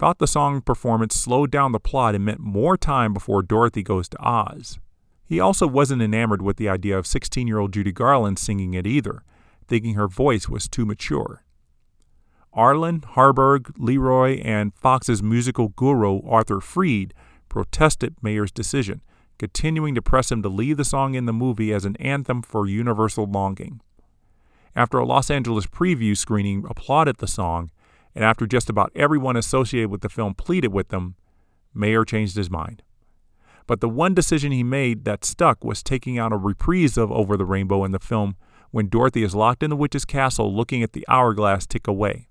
thought 0.00 0.18
the 0.18 0.26
song 0.26 0.60
performance 0.60 1.14
slowed 1.14 1.52
down 1.52 1.70
the 1.70 1.78
plot 1.78 2.16
and 2.16 2.24
meant 2.24 2.40
more 2.40 2.76
time 2.76 3.14
before 3.14 3.40
Dorothy 3.40 3.84
goes 3.84 4.08
to 4.08 4.20
Oz. 4.20 4.80
He 5.24 5.38
also 5.38 5.68
wasn't 5.68 6.02
enamored 6.02 6.42
with 6.42 6.56
the 6.56 6.68
idea 6.68 6.98
of 6.98 7.06
16 7.06 7.46
year 7.46 7.60
old 7.60 7.72
Judy 7.72 7.92
Garland 7.92 8.40
singing 8.40 8.74
it 8.74 8.84
either, 8.84 9.22
thinking 9.68 9.94
her 9.94 10.08
voice 10.08 10.48
was 10.48 10.68
too 10.68 10.84
mature. 10.84 11.44
Arlen, 12.52 13.04
Harburg, 13.10 13.72
Leroy, 13.78 14.40
and 14.40 14.74
Fox's 14.74 15.22
musical 15.22 15.68
guru 15.68 16.20
Arthur 16.28 16.60
Freed 16.60 17.14
protested 17.48 18.16
Mayer's 18.20 18.50
decision, 18.50 19.02
continuing 19.38 19.94
to 19.94 20.02
press 20.02 20.30
him 20.30 20.42
to 20.42 20.48
leave 20.48 20.76
the 20.76 20.84
song 20.84 21.14
in 21.14 21.26
the 21.26 21.32
movie 21.32 21.72
as 21.72 21.84
an 21.84 21.96
anthem 21.96 22.42
for 22.42 22.66
universal 22.66 23.24
longing. 23.24 23.80
After 24.74 24.98
a 24.98 25.04
Los 25.04 25.30
Angeles 25.30 25.66
preview 25.66 26.16
screening 26.16 26.64
applauded 26.68 27.16
the 27.16 27.26
song, 27.26 27.70
and 28.14 28.24
after 28.24 28.46
just 28.46 28.68
about 28.68 28.92
everyone 28.94 29.36
associated 29.36 29.90
with 29.90 30.00
the 30.00 30.08
film 30.08 30.34
pleaded 30.34 30.72
with 30.72 30.88
them, 30.88 31.14
Mayer 31.74 32.04
changed 32.04 32.36
his 32.36 32.50
mind. 32.50 32.82
But 33.66 33.80
the 33.80 33.88
one 33.88 34.14
decision 34.14 34.50
he 34.50 34.62
made 34.62 35.04
that 35.04 35.24
stuck 35.24 35.62
was 35.62 35.82
taking 35.82 36.18
out 36.18 36.32
a 36.32 36.36
reprise 36.36 36.96
of 36.96 37.12
Over 37.12 37.36
the 37.36 37.44
Rainbow 37.44 37.84
in 37.84 37.92
the 37.92 37.98
film 37.98 38.36
when 38.70 38.88
Dorothy 38.88 39.22
is 39.22 39.34
locked 39.34 39.62
in 39.62 39.70
the 39.70 39.76
witch's 39.76 40.04
castle 40.04 40.54
looking 40.54 40.82
at 40.82 40.92
the 40.92 41.06
hourglass 41.08 41.66
tick 41.66 41.86
away. 41.86 42.28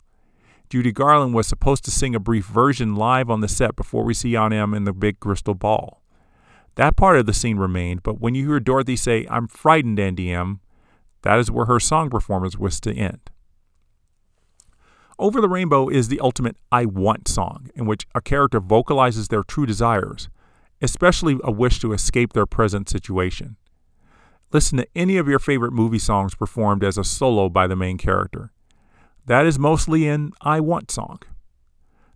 Judy 0.69 0.91
Garland 0.91 1.33
was 1.33 1.47
supposed 1.47 1.85
to 1.85 1.91
sing 1.91 2.15
a 2.15 2.19
brief 2.19 2.45
version 2.45 2.95
live 2.95 3.29
on 3.29 3.41
the 3.41 3.47
set 3.47 3.75
before 3.75 4.03
we 4.03 4.13
see 4.13 4.35
Aunt 4.35 4.53
Em 4.53 4.73
in 4.73 4.83
the 4.83 4.93
big 4.93 5.19
crystal 5.19 5.53
ball. 5.53 6.01
That 6.77 6.95
part 6.95 7.17
of 7.17 7.25
the 7.25 7.33
scene 7.33 7.57
remained, 7.57 8.03
but 8.03 8.21
when 8.21 8.35
you 8.35 8.47
hear 8.47 8.59
Dorothy 8.59 8.95
say, 8.95 9.25
I'm 9.31 9.47
frightened, 9.47 9.99
Em, 9.99 10.59
that 11.23 11.39
is 11.39 11.49
where 11.49 11.65
her 11.65 11.79
song 11.79 12.11
performance 12.11 12.55
was 12.55 12.79
to 12.81 12.93
end. 12.93 13.31
Over 15.17 15.41
the 15.41 15.49
Rainbow 15.49 15.89
is 15.89 16.07
the 16.07 16.19
ultimate 16.19 16.55
I 16.71 16.85
want 16.85 17.27
song, 17.27 17.71
in 17.73 17.87
which 17.87 18.05
a 18.13 18.21
character 18.21 18.59
vocalizes 18.59 19.27
their 19.27 19.41
true 19.41 19.65
desires, 19.65 20.29
especially 20.79 21.39
a 21.43 21.51
wish 21.51 21.79
to 21.79 21.93
escape 21.93 22.33
their 22.33 22.45
present 22.45 22.87
situation. 22.87 23.57
Listen 24.53 24.77
to 24.77 24.87
any 24.95 25.17
of 25.17 25.27
your 25.27 25.39
favorite 25.39 25.73
movie 25.73 25.97
songs 25.97 26.35
performed 26.35 26.83
as 26.83 26.99
a 26.99 27.03
solo 27.03 27.49
by 27.49 27.65
the 27.65 27.75
main 27.75 27.97
character. 27.97 28.51
That 29.25 29.47
is 29.47 29.57
mostly 29.57 30.07
an 30.07 30.31
I 30.41 30.59
Want 30.59 30.91
song. 30.91 31.21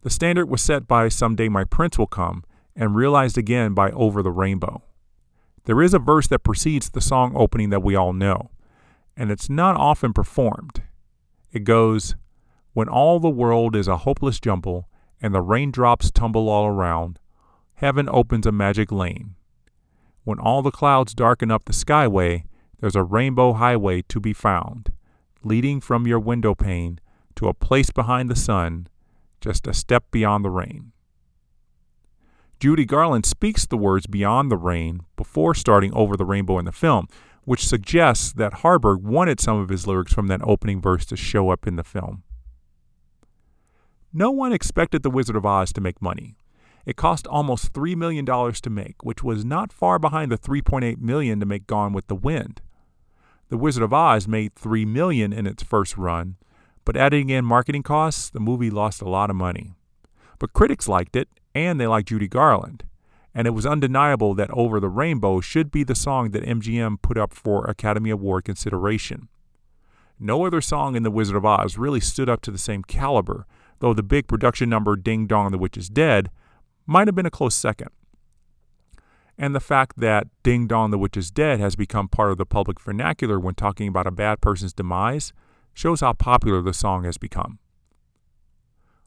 The 0.03 0.11
standard 0.11 0.45
was 0.45 0.61
set 0.61 0.87
by 0.87 1.09
Someday 1.09 1.49
My 1.49 1.63
Prince 1.63 1.97
Will 1.97 2.05
Come 2.05 2.43
and 2.75 2.95
realized 2.95 3.37
again 3.37 3.73
by 3.73 3.91
Over 3.91 4.21
the 4.21 4.31
Rainbow. 4.31 4.83
There 5.65 5.81
is 5.81 5.93
a 5.93 5.99
verse 5.99 6.27
that 6.27 6.43
precedes 6.43 6.89
the 6.89 7.01
song 7.01 7.33
opening 7.35 7.69
that 7.69 7.83
we 7.83 7.95
all 7.95 8.13
know, 8.13 8.51
and 9.15 9.29
it's 9.31 9.49
not 9.49 9.75
often 9.75 10.13
performed. 10.13 10.81
It 11.51 11.63
goes, 11.63 12.15
When 12.73 12.87
all 12.87 13.19
the 13.19 13.29
world 13.29 13.75
is 13.75 13.87
a 13.87 13.97
hopeless 13.97 14.39
jumble 14.39 14.87
and 15.21 15.33
the 15.33 15.41
raindrops 15.41 16.09
tumble 16.09 16.49
all 16.49 16.65
around, 16.65 17.19
heaven 17.75 18.09
opens 18.11 18.45
a 18.45 18.51
magic 18.51 18.91
lane. 18.91 19.35
When 20.23 20.39
all 20.39 20.61
the 20.61 20.71
clouds 20.71 21.13
darken 21.13 21.51
up 21.51 21.65
the 21.65 21.73
skyway, 21.73 22.45
there's 22.79 22.95
a 22.95 23.03
rainbow 23.03 23.53
highway 23.53 24.01
to 24.03 24.19
be 24.19 24.33
found 24.33 24.91
leading 25.43 25.81
from 25.81 26.07
your 26.07 26.19
window 26.19 26.55
pane 26.55 26.99
to 27.35 27.47
a 27.47 27.53
place 27.53 27.89
behind 27.89 28.29
the 28.29 28.35
sun, 28.35 28.87
just 29.39 29.67
a 29.67 29.73
step 29.73 30.03
beyond 30.11 30.45
the 30.45 30.49
rain. 30.49 30.90
Judy 32.61 32.85
Garland 32.85 33.25
speaks 33.25 33.65
the 33.65 33.75
words 33.75 34.05
beyond 34.05 34.51
the 34.51 34.55
rain 34.55 35.01
before 35.15 35.55
starting 35.55 35.91
over 35.95 36.15
the 36.15 36.25
rainbow 36.25 36.59
in 36.59 36.65
the 36.65 36.71
film, 36.71 37.07
which 37.43 37.67
suggests 37.67 38.31
that 38.33 38.61
Harburg 38.61 39.01
wanted 39.01 39.39
some 39.39 39.57
of 39.57 39.69
his 39.69 39.87
lyrics 39.87 40.13
from 40.13 40.27
that 40.27 40.43
opening 40.43 40.79
verse 40.79 41.03
to 41.07 41.17
show 41.17 41.49
up 41.49 41.65
in 41.65 41.75
the 41.75 41.83
film. 41.83 42.21
No 44.13 44.29
one 44.29 44.53
expected 44.53 45.01
The 45.01 45.09
Wizard 45.09 45.35
of 45.35 45.43
Oz 45.43 45.73
to 45.73 45.81
make 45.81 46.03
money. 46.03 46.35
It 46.85 46.95
cost 46.95 47.25
almost 47.25 47.73
$3 47.73 47.95
million 47.95 48.27
to 48.27 48.69
make, 48.69 49.03
which 49.03 49.23
was 49.23 49.43
not 49.43 49.73
far 49.73 49.97
behind 49.97 50.31
the 50.31 50.37
3.8 50.37 50.99
million 50.99 51.39
to 51.39 51.47
make 51.47 51.65
Gone 51.65 51.93
with 51.93 52.05
the 52.05 52.15
Wind. 52.15 52.61
The 53.49 53.57
Wizard 53.57 53.81
of 53.81 53.91
Oz 53.91 54.27
made 54.27 54.53
3 54.53 54.85
million 54.85 55.33
in 55.33 55.47
its 55.47 55.63
first 55.63 55.97
run, 55.97 56.35
but 56.85 56.95
adding 56.95 57.31
in 57.31 57.43
marketing 57.43 57.81
costs, 57.81 58.29
the 58.29 58.39
movie 58.39 58.69
lost 58.69 59.01
a 59.01 59.09
lot 59.09 59.31
of 59.31 59.35
money. 59.35 59.73
But 60.41 60.53
critics 60.53 60.87
liked 60.87 61.15
it, 61.15 61.29
and 61.53 61.79
they 61.79 61.85
liked 61.85 62.07
Judy 62.07 62.27
Garland. 62.27 62.83
And 63.35 63.45
it 63.45 63.51
was 63.51 63.67
undeniable 63.67 64.33
that 64.33 64.49
Over 64.49 64.79
the 64.79 64.89
Rainbow 64.89 65.39
should 65.39 65.69
be 65.69 65.83
the 65.83 65.93
song 65.93 66.31
that 66.31 66.43
MGM 66.43 67.03
put 67.03 67.15
up 67.15 67.31
for 67.31 67.65
Academy 67.65 68.09
Award 68.09 68.45
consideration. 68.45 69.27
No 70.19 70.43
other 70.47 70.59
song 70.59 70.95
in 70.95 71.03
The 71.03 71.11
Wizard 71.11 71.35
of 71.35 71.45
Oz 71.45 71.77
really 71.77 71.99
stood 71.99 72.27
up 72.27 72.41
to 72.41 72.49
the 72.49 72.57
same 72.57 72.81
caliber, 72.81 73.45
though 73.81 73.93
the 73.93 74.01
big 74.01 74.27
production 74.27 74.67
number 74.67 74.95
Ding 74.95 75.27
Dong 75.27 75.51
the 75.51 75.59
Witch 75.59 75.77
is 75.77 75.89
Dead 75.89 76.31
might 76.87 77.07
have 77.07 77.13
been 77.13 77.27
a 77.27 77.31
close 77.31 77.53
second 77.53 77.89
and 79.37 79.55
the 79.55 79.59
fact 79.59 79.99
that 79.99 80.27
Ding 80.43 80.67
Dong 80.67 80.91
the 80.91 80.97
Witch 80.97 81.17
is 81.17 81.31
Dead 81.31 81.59
has 81.59 81.75
become 81.75 82.07
part 82.07 82.31
of 82.31 82.37
the 82.37 82.45
public 82.45 82.79
vernacular 82.79 83.39
when 83.39 83.55
talking 83.55 83.87
about 83.87 84.05
a 84.05 84.11
bad 84.11 84.41
person's 84.41 84.73
demise 84.73 85.33
shows 85.73 86.01
how 86.01 86.13
popular 86.13 86.61
the 86.61 86.73
song 86.73 87.05
has 87.05 87.17
become. 87.17 87.57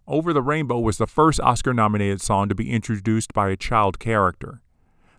Over 0.06 0.34
the 0.34 0.42
Rainbow 0.42 0.78
was 0.80 0.98
the 0.98 1.06
first 1.06 1.40
Oscar 1.40 1.72
nominated 1.72 2.20
song 2.20 2.50
to 2.50 2.54
be 2.54 2.70
introduced 2.70 3.32
by 3.32 3.48
a 3.48 3.56
child 3.56 3.98
character. 3.98 4.60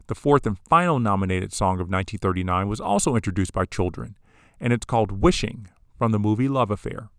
The 0.05 0.13
fourth 0.13 0.45
and 0.45 0.59
final 0.59 0.99
nominated 0.99 1.51
song 1.51 1.75
of 1.75 1.89
1939 1.89 2.67
was 2.67 2.79
also 2.79 3.15
introduced 3.15 3.51
by 3.51 3.65
children, 3.65 4.15
and 4.59 4.71
it's 4.71 4.85
called 4.85 5.23
Wishing 5.23 5.69
from 5.97 6.11
the 6.11 6.19
movie 6.19 6.47
Love 6.47 6.69
Affair. 6.69 7.09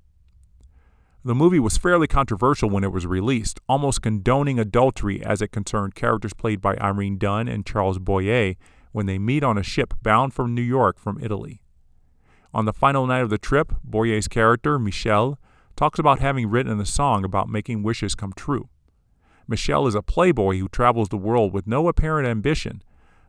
The 1.25 1.35
movie 1.35 1.59
was 1.59 1.77
fairly 1.77 2.07
controversial 2.07 2.71
when 2.71 2.85
it 2.85 2.93
was 2.93 3.05
released, 3.05 3.59
almost 3.69 4.01
condoning 4.01 4.61
adultery 4.61 5.21
as 5.25 5.43
it 5.43 5.51
concerned 5.51 5.97
characters 5.97 6.35
played 6.35 6.61
by 6.61 6.77
Irene 6.77 7.19
Dunne 7.19 7.49
and 7.49 7.67
Charles 7.67 7.99
Boyer 7.99 8.55
when 8.93 9.07
they 9.07 9.19
meet 9.19 9.43
on 9.43 9.59
a 9.59 9.65
ship 9.65 9.93
bound 10.03 10.33
for 10.35 10.47
New 10.47 10.63
York 10.63 11.01
from 11.01 11.19
Italy. 11.21 11.63
On 12.55 12.65
the 12.65 12.73
final 12.73 13.09
night 13.09 13.23
of 13.23 13.31
the 13.31 13.39
trip, 13.39 13.75
Boyer's 13.83 14.29
character, 14.29 14.79
Michel, 14.79 15.41
talks 15.77 15.99
about 15.99 16.21
having 16.21 16.49
written 16.49 16.81
a 16.81 16.87
song 16.87 17.25
about 17.25 17.49
making 17.49 17.83
wishes 17.83 18.15
come 18.15 18.33
true. 18.33 18.69
Michel 19.47 19.87
is 19.87 19.95
a 19.95 20.03
playboy 20.03 20.59
who 20.59 20.69
travels 20.69 21.11
the 21.11 21.17
world 21.17 21.53
with 21.53 21.67
no 21.67 21.87
apparent 21.87 22.27
ambition, 22.27 22.83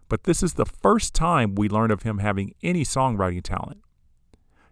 but 0.10 0.24
this 0.24 0.42
is 0.42 0.54
the 0.54 0.66
first 0.66 1.14
time 1.14 1.54
we 1.54 1.70
learn 1.70 1.92
of 1.92 2.04
him 2.04 2.20
having 2.20 2.56
any 2.64 2.84
songwriting 2.84 3.44
talent. 3.44 3.82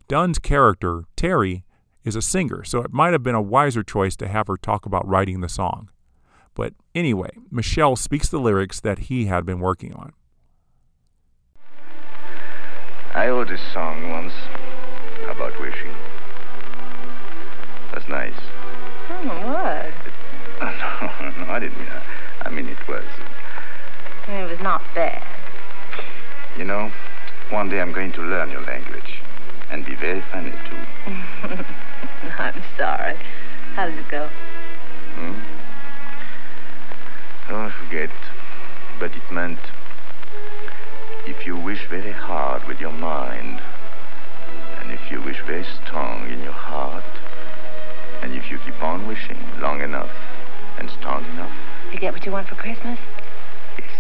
Dunne's 0.08 0.40
character, 0.40 1.04
Terry, 1.16 1.66
is 2.04 2.16
a 2.16 2.22
singer, 2.22 2.64
so 2.64 2.82
it 2.82 2.94
might 2.94 3.12
have 3.12 3.24
been 3.24 3.36
a 3.36 3.42
wiser 3.42 3.84
choice 3.84 4.16
to 4.16 4.28
have 4.28 4.48
her 4.48 4.58
talk 4.58 4.86
about 4.86 5.08
writing 5.08 5.42
the 5.42 5.50
song. 5.50 5.90
But 6.54 6.74
anyway, 6.94 7.32
Michel 7.52 7.96
speaks 7.96 8.30
the 8.30 8.40
lyrics 8.40 8.80
that 8.80 9.00
he 9.00 9.26
had 9.26 9.46
been 9.46 9.60
working 9.60 9.94
on. 9.94 10.14
I 13.14 13.28
wrote 13.28 13.50
a 13.50 13.58
song 13.74 14.10
once 14.10 14.34
about 15.30 15.60
wishing. 15.60 16.15
That's 17.96 18.10
nice. 18.10 18.34
Oh, 19.10 19.24
what? 19.24 19.88
no, 21.40 21.46
no, 21.46 21.52
I 21.52 21.60
didn't 21.60 21.78
mean 21.78 21.88
that. 21.88 22.04
I 22.42 22.50
mean, 22.50 22.68
it 22.68 22.88
was. 22.90 23.06
It 24.28 24.44
was 24.44 24.60
not 24.60 24.84
bad. 24.94 25.24
You 26.58 26.66
know, 26.66 26.92
one 27.52 27.70
day 27.70 27.80
I'm 27.80 27.94
going 27.94 28.12
to 28.12 28.22
learn 28.22 28.52
your 28.52 28.64
language 28.64 29.22
and 29.72 29.86
be 29.86 29.96
very 29.96 30.22
funny, 30.30 30.52
too. 30.70 30.78
I'm 32.38 32.62
sorry. 32.78 33.18
How 33.76 33.90
does 33.90 33.98
it 33.98 34.12
go? 34.12 34.28
Hmm? 34.28 35.40
Oh, 37.50 37.62
I 37.62 37.72
forget. 37.80 38.10
But 39.00 39.12
it 39.16 39.32
meant 39.32 39.60
if 41.28 41.48
you 41.48 41.56
wish 41.56 41.88
very 41.90 42.12
hard 42.12 42.68
with 42.68 42.82
your 42.82 42.92
mind, 42.92 43.62
and 44.82 44.92
if 44.92 45.00
you 45.10 45.22
wish 45.22 45.40
very 45.48 45.66
strong 45.86 46.30
in 46.30 46.44
your 46.44 46.52
heart, 46.52 47.04
and 48.26 48.34
if 48.34 48.50
you 48.50 48.58
keep 48.66 48.82
on 48.82 49.08
wishing 49.08 49.38
long 49.60 49.82
enough 49.82 50.10
and 50.80 50.90
strong 50.90 51.24
enough. 51.26 51.56
You 51.94 52.00
get 52.00 52.12
what 52.12 52.26
you 52.26 52.32
want 52.32 52.48
for 52.48 52.56
Christmas? 52.56 52.98
Yes. 53.78 53.92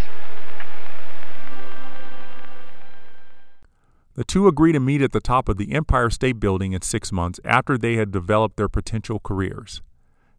The 4.15 4.23
two 4.23 4.47
agree 4.47 4.71
to 4.71 4.79
meet 4.79 5.03
at 5.03 5.11
the 5.11 5.19
top 5.19 5.47
of 5.47 5.57
the 5.57 5.73
Empire 5.73 6.09
State 6.09 6.39
Building 6.39 6.73
in 6.73 6.81
six 6.81 7.11
months 7.11 7.39
after 7.45 7.77
they 7.77 7.97
had 7.97 8.11
developed 8.11 8.57
their 8.57 8.67
potential 8.67 9.19
careers. 9.19 9.83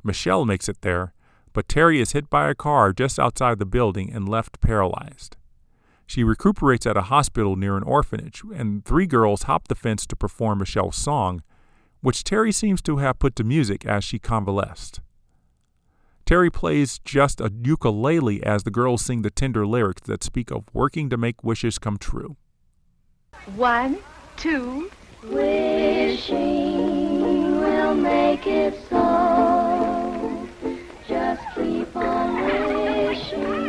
Michel 0.03 0.45
makes 0.45 0.69
it 0.69 0.83
there, 0.83 1.15
but 1.53 1.69
Terry 1.69 2.01
is 2.01 2.11
hit 2.11 2.29
by 2.29 2.51
a 2.51 2.57
car 2.57 2.93
just 2.93 3.21
outside 3.21 3.61
the 3.61 3.65
building 3.65 4.13
and 4.13 4.29
left 4.29 4.61
paralyzed. 4.61 5.37
She 6.09 6.25
recuperates 6.25 6.87
at 6.87 6.97
a 6.97 7.03
hospital 7.03 7.55
near 7.55 7.77
an 7.77 7.85
orphanage, 7.85 8.43
and 8.53 8.85
three 8.85 9.07
girls 9.07 9.45
hop 9.45 9.69
the 9.69 9.77
fence 9.77 10.07
to 10.07 10.17
perform 10.17 10.59
Michel's 10.59 10.97
song, 10.97 11.43
which 12.07 12.23
Terry 12.23 12.53
seems 12.53 12.81
to 12.81 12.99
have 12.99 13.19
put 13.19 13.35
to 13.35 13.43
music 13.43 13.85
as 13.85 14.05
she 14.05 14.17
convalesced. 14.17 15.01
Terry 16.25 16.51
plays 16.51 17.01
just 17.01 17.41
a 17.41 17.53
ukulele 17.65 18.41
as 18.45 18.63
the 18.63 18.71
girls 18.71 19.05
sing 19.05 19.23
the 19.23 19.31
tender 19.31 19.67
lyrics 19.67 20.03
that 20.03 20.23
speak 20.23 20.53
of 20.53 20.63
working 20.73 21.11
to 21.11 21.17
make 21.17 21.43
wishes 21.43 21.81
come 21.81 21.97
true. 21.97 22.37
One, 23.57 23.99
two. 24.37 24.89
Wishing 25.25 26.39
will 27.59 27.97
make 27.97 28.47
it 28.47 28.79
so. 28.89 30.49
Just 31.09 31.43
keep 31.57 31.97
on 31.97 32.45
wishing, 32.45 33.66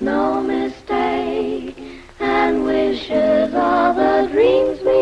no 0.00 0.40
mistake, 0.42 1.76
and 2.20 2.64
wishes 2.64 3.52
are 3.54 3.94
the 3.94 4.28
dreams 4.32 4.80
we 4.80 4.97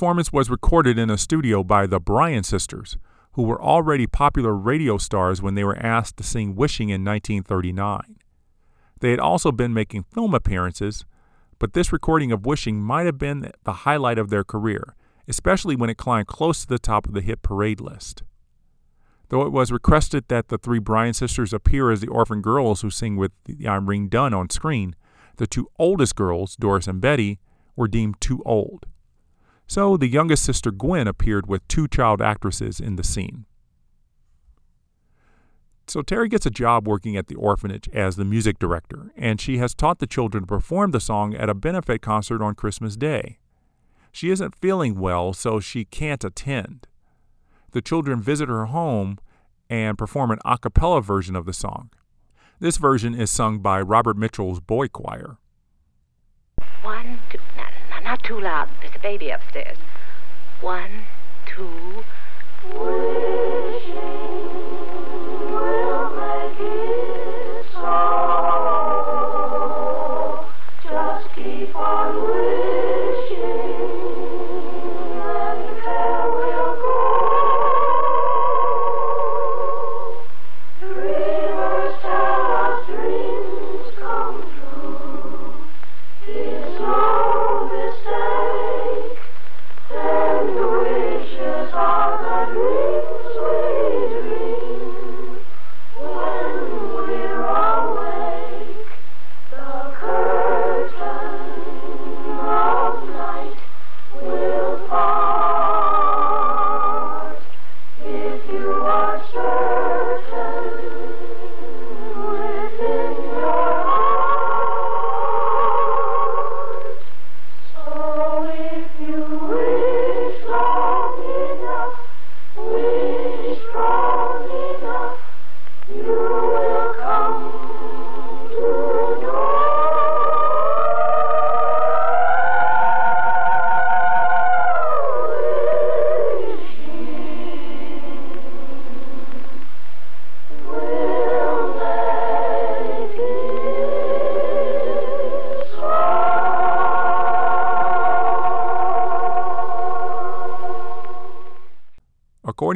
performance 0.00 0.32
was 0.32 0.48
recorded 0.48 0.98
in 0.98 1.10
a 1.10 1.18
studio 1.18 1.62
by 1.62 1.86
the 1.86 2.00
Brian 2.00 2.42
sisters, 2.42 2.96
who 3.32 3.42
were 3.42 3.60
already 3.60 4.06
popular 4.06 4.54
radio 4.54 4.96
stars 4.96 5.42
when 5.42 5.56
they 5.56 5.62
were 5.62 5.76
asked 5.76 6.16
to 6.16 6.22
sing 6.22 6.56
Wishing 6.56 6.88
in 6.88 7.04
1939. 7.04 8.16
They 9.00 9.10
had 9.10 9.20
also 9.20 9.52
been 9.52 9.74
making 9.74 10.04
film 10.04 10.32
appearances, 10.32 11.04
but 11.58 11.74
this 11.74 11.92
recording 11.92 12.32
of 12.32 12.46
Wishing 12.46 12.80
might 12.80 13.04
have 13.04 13.18
been 13.18 13.52
the 13.64 13.84
highlight 13.84 14.16
of 14.16 14.30
their 14.30 14.42
career, 14.42 14.96
especially 15.28 15.76
when 15.76 15.90
it 15.90 15.98
climbed 15.98 16.28
close 16.28 16.62
to 16.62 16.68
the 16.68 16.78
top 16.78 17.06
of 17.06 17.12
the 17.12 17.20
hit 17.20 17.42
parade 17.42 17.82
list. 17.82 18.22
Though 19.28 19.42
it 19.42 19.52
was 19.52 19.70
requested 19.70 20.24
that 20.28 20.48
the 20.48 20.56
three 20.56 20.78
Brian 20.78 21.12
sisters 21.12 21.52
appear 21.52 21.90
as 21.90 22.00
the 22.00 22.08
orphan 22.08 22.40
girls 22.40 22.80
who 22.80 22.88
sing 22.88 23.16
with 23.16 23.32
the 23.44 23.68
Irene 23.68 24.08
Dunne 24.08 24.32
on 24.32 24.48
screen, 24.48 24.96
the 25.36 25.46
two 25.46 25.68
oldest 25.78 26.16
girls, 26.16 26.56
Doris 26.56 26.86
and 26.86 27.02
Betty, 27.02 27.38
were 27.76 27.86
deemed 27.86 28.18
too 28.18 28.42
old. 28.46 28.86
So 29.70 29.96
the 29.96 30.08
youngest 30.08 30.42
sister 30.42 30.72
Gwen 30.72 31.06
appeared 31.06 31.46
with 31.46 31.68
two 31.68 31.86
child 31.86 32.20
actresses 32.20 32.80
in 32.80 32.96
the 32.96 33.04
scene. 33.04 33.44
So 35.86 36.02
Terry 36.02 36.28
gets 36.28 36.44
a 36.44 36.50
job 36.50 36.88
working 36.88 37.16
at 37.16 37.28
the 37.28 37.36
orphanage 37.36 37.88
as 37.92 38.16
the 38.16 38.24
music 38.24 38.58
director, 38.58 39.12
and 39.16 39.40
she 39.40 39.58
has 39.58 39.72
taught 39.72 40.00
the 40.00 40.08
children 40.08 40.42
to 40.42 40.46
perform 40.48 40.90
the 40.90 40.98
song 40.98 41.36
at 41.36 41.48
a 41.48 41.54
benefit 41.54 42.02
concert 42.02 42.42
on 42.42 42.56
Christmas 42.56 42.96
Day. 42.96 43.38
She 44.10 44.30
isn't 44.30 44.56
feeling 44.56 44.98
well, 44.98 45.32
so 45.32 45.60
she 45.60 45.84
can't 45.84 46.24
attend. 46.24 46.88
The 47.70 47.80
children 47.80 48.20
visit 48.20 48.48
her 48.48 48.66
home 48.66 49.18
and 49.68 49.96
perform 49.96 50.32
an 50.32 50.40
a 50.44 50.58
cappella 50.58 51.00
version 51.00 51.36
of 51.36 51.46
the 51.46 51.52
song. 51.52 51.90
This 52.58 52.76
version 52.76 53.14
is 53.14 53.30
sung 53.30 53.60
by 53.60 53.80
Robert 53.80 54.16
Mitchell's 54.16 54.58
boy 54.58 54.88
choir. 54.88 55.36
One, 56.82 57.20
two. 57.30 57.38
Now, 57.56 57.79
now, 58.02 58.10
not 58.10 58.22
too 58.22 58.40
loud. 58.40 58.68
There's 58.80 58.94
a 58.94 58.98
baby 58.98 59.30
upstairs. 59.30 59.76
One, 60.60 61.04
two. 61.46 62.04
Just 62.62 63.29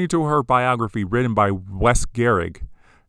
According 0.04 0.20
to 0.20 0.28
her 0.28 0.42
biography 0.42 1.02
written 1.02 1.32
by 1.32 1.50
Wes 1.50 2.04
Gehring, 2.04 2.66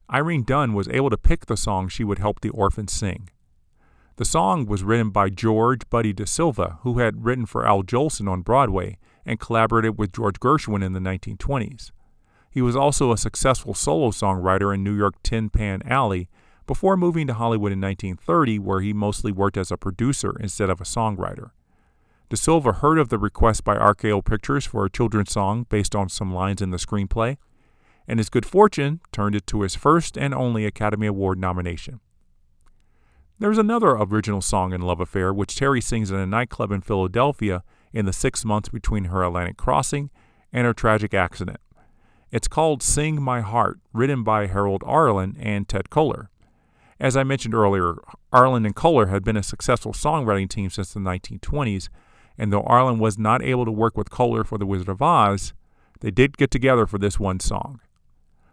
Irene 0.10 0.44
Dunne 0.44 0.74
was 0.74 0.88
able 0.88 1.10
to 1.10 1.18
pick 1.18 1.46
the 1.46 1.58
song 1.58 1.90
she 1.90 2.06
would 2.06 2.20
help 2.20 2.40
the 2.40 2.52
orphans 2.52 2.94
sing. 2.94 3.28
The 4.16 4.24
song 4.24 4.66
was 4.66 4.82
written 4.82 5.10
by 5.10 5.28
George 5.28 5.82
Buddy 5.90 6.14
DeSylva, 6.14 6.80
who 6.84 7.00
had 7.00 7.26
written 7.26 7.46
for 7.46 7.68
Al 7.68 7.84
Jolson 7.84 8.30
on 8.30 8.44
Broadway 8.44 8.98
and 9.26 9.42
collaborated 9.42 9.98
with 9.98 10.14
George 10.14 10.40
Gershwin 10.40 10.82
in 10.82 10.94
the 10.94 11.02
1920s. 11.02 11.92
He 12.50 12.62
was 12.62 12.78
also 12.78 13.12
a 13.12 13.18
successful 13.18 13.74
solo 13.74 14.12
songwriter 14.12 14.74
in 14.74 14.82
New 14.82 14.96
York 14.96 15.16
Tin 15.22 15.50
Pan 15.50 15.82
Alley 15.86 16.30
before 16.66 16.96
moving 16.96 17.28
to 17.28 17.34
Hollywood 17.34 17.74
in 17.74 17.82
1930, 17.82 18.60
where 18.60 18.80
he 18.80 18.94
mostly 18.94 19.34
worked 19.34 19.58
as 19.58 19.70
a 19.70 19.76
producer 19.76 20.38
instead 20.40 20.70
of 20.70 20.80
a 20.80 20.86
songwriter. 20.86 21.50
DeSylva 22.30 22.78
heard 22.78 22.98
of 22.98 23.10
the 23.10 23.20
request 23.20 23.64
by 23.64 23.76
RKO 23.76 24.26
Pictures 24.26 24.66
for 24.66 24.84
a 24.84 24.90
children's 24.90 25.32
song 25.32 25.68
based 25.70 25.96
on 25.96 26.10
some 26.10 26.34
lines 26.34 26.62
in 26.62 26.72
the 26.72 26.78
screenplay, 26.78 27.38
and 28.08 28.20
his 28.20 28.30
good 28.30 28.46
fortune 28.46 29.00
turned 29.12 29.36
it 29.36 29.46
to 29.48 29.62
his 29.62 29.76
first 29.76 30.18
and 30.18 30.34
only 30.34 30.66
Academy 30.66 31.08
Award 31.08 31.38
nomination. 31.40 32.00
There's 33.38 33.58
another 33.58 33.90
original 33.90 34.42
song 34.42 34.74
in 34.74 34.82
Love 34.82 35.00
Affair 35.00 35.34
which 35.34 35.56
Terry 35.56 35.82
sings 35.82 36.10
in 36.10 36.18
a 36.18 36.26
nightclub 36.26 36.72
in 36.72 36.82
Philadelphia 36.82 37.64
in 37.94 38.06
the 38.06 38.14
six 38.14 38.44
months 38.44 38.70
between 38.70 39.06
her 39.06 39.24
Atlantic 39.24 39.58
crossing 39.58 40.10
and 40.52 40.66
her 40.66 40.74
tragic 40.74 41.14
accident. 41.14 41.60
It's 42.32 42.48
called 42.48 42.82
Sing 42.82 43.22
My 43.22 43.42
Heart, 43.42 43.80
written 43.94 44.24
by 44.24 44.48
Harold 44.48 44.84
Arlen 44.86 45.38
and 45.40 45.68
Ted 45.68 45.90
Koehler. 45.90 46.30
As 47.00 47.16
I 47.16 47.24
mentioned 47.24 47.54
earlier, 47.54 47.96
Arlen 48.32 48.66
and 48.66 48.76
Koehler 48.76 49.10
had 49.10 49.24
been 49.24 49.38
a 49.38 49.44
successful 49.44 49.92
songwriting 49.92 50.50
team 50.50 50.70
since 50.70 50.94
the 50.94 51.00
1920s, 51.00 51.90
and 52.38 52.52
though 52.52 52.64
Arlen 52.64 53.00
was 53.00 53.18
not 53.18 53.42
able 53.42 53.66
to 53.66 53.72
work 53.72 53.98
with 53.98 54.10
Koehler 54.10 54.46
for 54.46 54.58
The 54.58 54.66
Wizard 54.66 54.90
of 54.90 55.02
Oz, 55.02 55.54
they 56.02 56.12
did 56.12 56.38
get 56.38 56.52
together 56.52 56.86
for 56.86 56.98
this 56.98 57.20
one 57.20 57.40
song. 57.40 57.80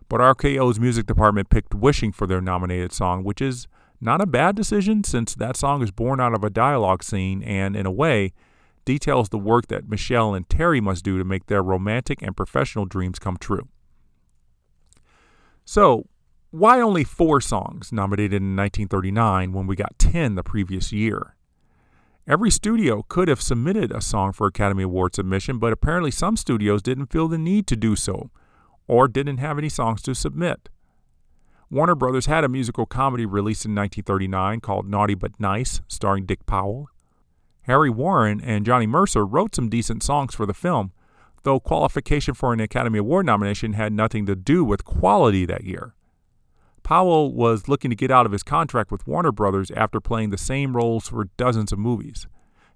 But 0.09 0.21
RKO's 0.21 0.79
music 0.79 1.07
department 1.07 1.51
picked 1.51 1.75
Wishing 1.75 2.13
for 2.13 2.27
their 2.27 2.41
nominated 2.41 2.93
song, 2.93 3.25
which 3.25 3.41
is 3.41 3.67
not 4.01 4.21
a 4.21 4.27
bad 4.27 4.57
decision 4.57 5.05
since 5.05 5.35
that 5.35 5.57
song 5.57 5.83
is 5.83 5.91
born 5.91 6.21
out 6.21 6.35
of 6.35 6.45
a 6.45 6.51
dialogue 6.51 7.03
scene 7.03 7.43
and, 7.43 7.77
in 7.77 7.87
a 7.87 7.91
way, 7.91 8.33
details 8.85 9.29
the 9.29 9.39
work 9.39 9.69
that 9.69 9.89
Michel 9.89 10.35
and 10.35 10.49
Terry 10.49 10.81
must 10.81 11.05
do 11.05 11.19
to 11.19 11.25
make 11.25 11.47
their 11.47 11.63
romantic 11.63 12.21
and 12.21 12.37
professional 12.37 12.85
dreams 12.85 13.19
come 13.19 13.37
true. 13.37 13.69
So, 15.65 16.07
why 16.51 16.81
only 16.81 17.05
four 17.05 17.41
songs 17.41 17.93
nominated 17.93 18.35
in 18.35 18.57
1939 18.57 19.53
when 19.53 19.67
we 19.67 19.77
got 19.77 19.99
10 19.99 20.35
the 20.35 20.43
previous 20.43 20.93
year? 20.93 21.37
Every 22.29 22.53
studio 22.53 23.05
could 23.09 23.27
have 23.27 23.43
submitted 23.43 23.91
a 23.91 24.01
song 24.01 24.33
for 24.33 24.47
Academy 24.47 24.85
Award 24.85 25.17
submission, 25.17 25.59
but 25.59 25.73
apparently 25.73 26.13
some 26.13 26.37
studios 26.37 26.81
didn't 26.81 27.11
feel 27.11 27.27
the 27.27 27.37
need 27.37 27.67
to 27.67 27.75
do 27.75 27.97
so, 27.97 28.31
or 28.87 29.09
didn't 29.09 29.39
have 29.39 29.59
any 29.59 29.69
songs 29.69 30.01
to 30.03 30.15
submit. 30.15 30.69
Warner 31.69 31.97
Brothers 31.97 32.27
had 32.27 32.45
a 32.45 32.49
musical 32.49 32.87
comedy 32.87 33.27
released 33.27 33.65
in 33.65 33.75
1939 33.75 34.61
called 34.61 34.89
Naughty 34.89 35.17
But 35.17 35.41
Nice, 35.41 35.81
starring 35.89 36.25
Dick 36.25 36.47
Powell. 36.47 36.89
Harry 37.63 37.91
Warren 37.91 38.41
and 38.41 38.65
Johnny 38.65 38.87
Mercer 38.87 39.27
wrote 39.27 39.57
some 39.57 39.69
decent 39.69 40.05
songs 40.05 40.33
for 40.33 40.47
the 40.47 40.55
film, 40.55 40.93
though 41.43 41.59
qualification 41.59 42.35
for 42.35 42.53
an 42.53 42.61
Academy 42.61 43.01
Award 43.01 43.27
nomination 43.27 43.73
had 43.73 43.93
nothing 43.93 44.27
to 44.27 44.37
do 44.37 44.65
with 44.65 44.85
quality 44.85 45.45
that 45.45 45.65
year. 45.65 45.97
Powell 46.83 47.33
was 47.33 47.69
looking 47.69 47.91
to 47.91 47.97
get 47.97 48.11
out 48.11 48.27
of 48.27 48.33
his 48.33 48.43
contract 48.43 48.91
with 48.91 49.07
Warner 49.07 49.33
Brothers 49.33 49.71
after 49.73 50.01
playing 50.01 50.31
the 50.31 50.39
same 50.39 50.77
roles 50.77 51.09
for 51.09 51.25
dozens 51.37 51.73
of 51.73 51.79
movies. 51.79 52.27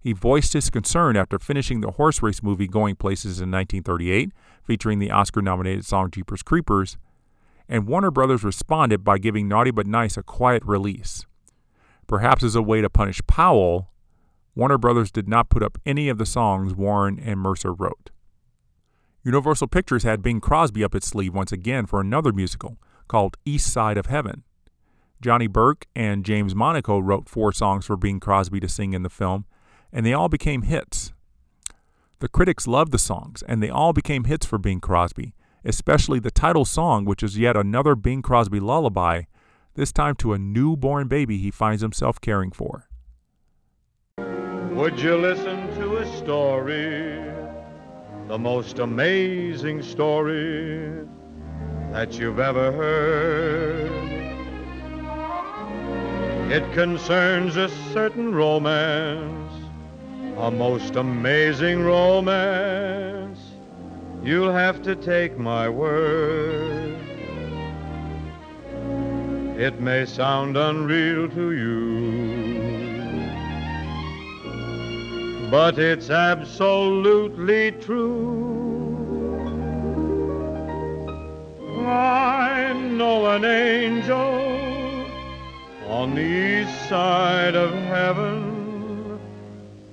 He 0.01 0.13
voiced 0.13 0.53
his 0.53 0.71
concern 0.71 1.17
after 1.17 1.39
finishing 1.39 1.81
the 1.81 1.93
horse 1.93 2.23
race 2.23 2.43
movie 2.43 2.69
Going 2.69 2.95
Places 2.95 3.41
in 3.41 3.51
1938, 3.51 4.31
featuring 4.63 4.99
the 5.01 5.11
Oscar 5.11 5.43
nominated 5.43 5.85
song 5.85 6.11
Jeepers 6.11 6.43
Creepers, 6.43 6.97
and 7.69 7.89
Warner 7.89 8.13
Brothers 8.13 8.45
responded 8.45 9.03
by 9.03 9.19
giving 9.19 9.49
Naughty 9.49 9.73
But 9.73 9.89
Nice 9.89 10.17
a 10.17 10.23
quiet 10.23 10.63
release. 10.65 11.27
Perhaps 12.07 12.45
as 12.45 12.55
a 12.55 12.63
way 12.63 12.81
to 12.81 12.89
punish 12.89 13.21
Powell, 13.27 13.91
Warner 14.55 14.79
Brothers 14.79 15.11
did 15.11 15.29
not 15.29 15.49
put 15.51 15.65
up 15.65 15.77
any 15.85 16.09
of 16.09 16.19
the 16.19 16.27
songs 16.27 16.75
Warren 16.75 17.19
and 17.19 17.41
Mercer 17.41 17.73
wrote. 17.73 18.11
Universal 19.25 19.67
Pictures 19.67 20.05
had 20.05 20.23
Bing 20.23 20.41
Crosby 20.41 20.85
up 20.85 20.95
its 20.95 21.09
sleeve 21.09 21.35
once 21.35 21.51
again 21.51 21.85
for 21.85 22.01
another 22.01 22.33
musical 22.33 22.79
called 23.09 23.37
East 23.45 23.73
Side 23.73 23.97
of 23.97 24.07
Heaven. 24.07 24.45
Johnny 25.21 25.47
Burke 25.47 25.87
and 25.97 26.25
James 26.25 26.55
Monaco 26.55 26.99
wrote 26.99 27.29
four 27.29 27.53
songs 27.53 27.87
for 27.87 27.97
Bing 27.97 28.21
Crosby 28.21 28.61
to 28.61 28.69
sing 28.69 28.93
in 28.93 29.03
the 29.03 29.09
film, 29.09 29.47
and 29.93 30.05
they 30.05 30.13
all 30.13 30.29
became 30.29 30.63
hits. 30.63 31.13
The 32.19 32.29
critics 32.29 32.67
loved 32.67 32.93
the 32.93 32.99
songs, 32.99 33.43
and 33.47 33.63
they 33.63 33.71
all 33.71 33.93
became 33.93 34.25
hits 34.25 34.47
for 34.47 34.59
Bing 34.59 34.81
Crosby, 34.81 35.35
especially 35.65 36.19
the 36.19 36.31
title 36.31 36.65
song, 36.65 37.05
which 37.05 37.23
is 37.23 37.39
yet 37.39 37.57
another 37.57 37.95
Bing 37.95 38.23
Crosby 38.23 38.61
lullaby, 38.61 39.23
this 39.75 39.93
time 39.93 40.15
to 40.17 40.33
a 40.33 40.39
newborn 40.39 41.09
baby 41.09 41.39
he 41.39 41.51
finds 41.51 41.83
himself 41.83 42.21
caring 42.21 42.51
for. 42.51 42.89
Would 44.19 45.01
you 45.01 45.17
listen 45.17 45.75
to 45.77 45.97
a 45.97 46.17
story, 46.19 47.23
the 48.29 48.39
most 48.39 48.79
amazing 48.79 49.83
story 49.83 51.07
that 51.93 52.19
you've 52.19 52.41
ever 52.41 52.73
heard? 52.73 53.91
It 56.53 56.73
concerns 56.73 57.57
a 57.57 57.69
certain 57.93 58.35
romance, 58.35 59.53
a 60.39 60.51
most 60.51 60.97
amazing 60.97 61.85
romance. 61.85 63.39
You'll 64.23 64.53
have 64.53 64.83
to 64.83 64.95
take 64.95 65.39
my 65.39 65.69
word. 65.69 66.97
It 69.59 69.81
may 69.81 70.05
sound 70.05 70.57
unreal 70.57 71.29
to 71.31 71.53
you, 71.53 72.31
but 75.51 75.79
it's 75.79 76.11
absolutely 76.11 77.73
true. 77.73 78.56
Know 82.97 83.27
an 83.27 83.45
angel 83.45 84.17
on 85.87 86.15
the 86.15 86.23
east 86.23 86.89
side 86.89 87.55
of 87.55 87.71
heaven 87.73 89.19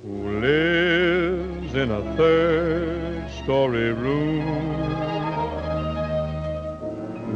who 0.01 0.39
lives 0.39 1.76
in 1.76 1.91
a 1.91 2.16
third 2.16 3.30
story 3.43 3.91
room. 3.91 4.45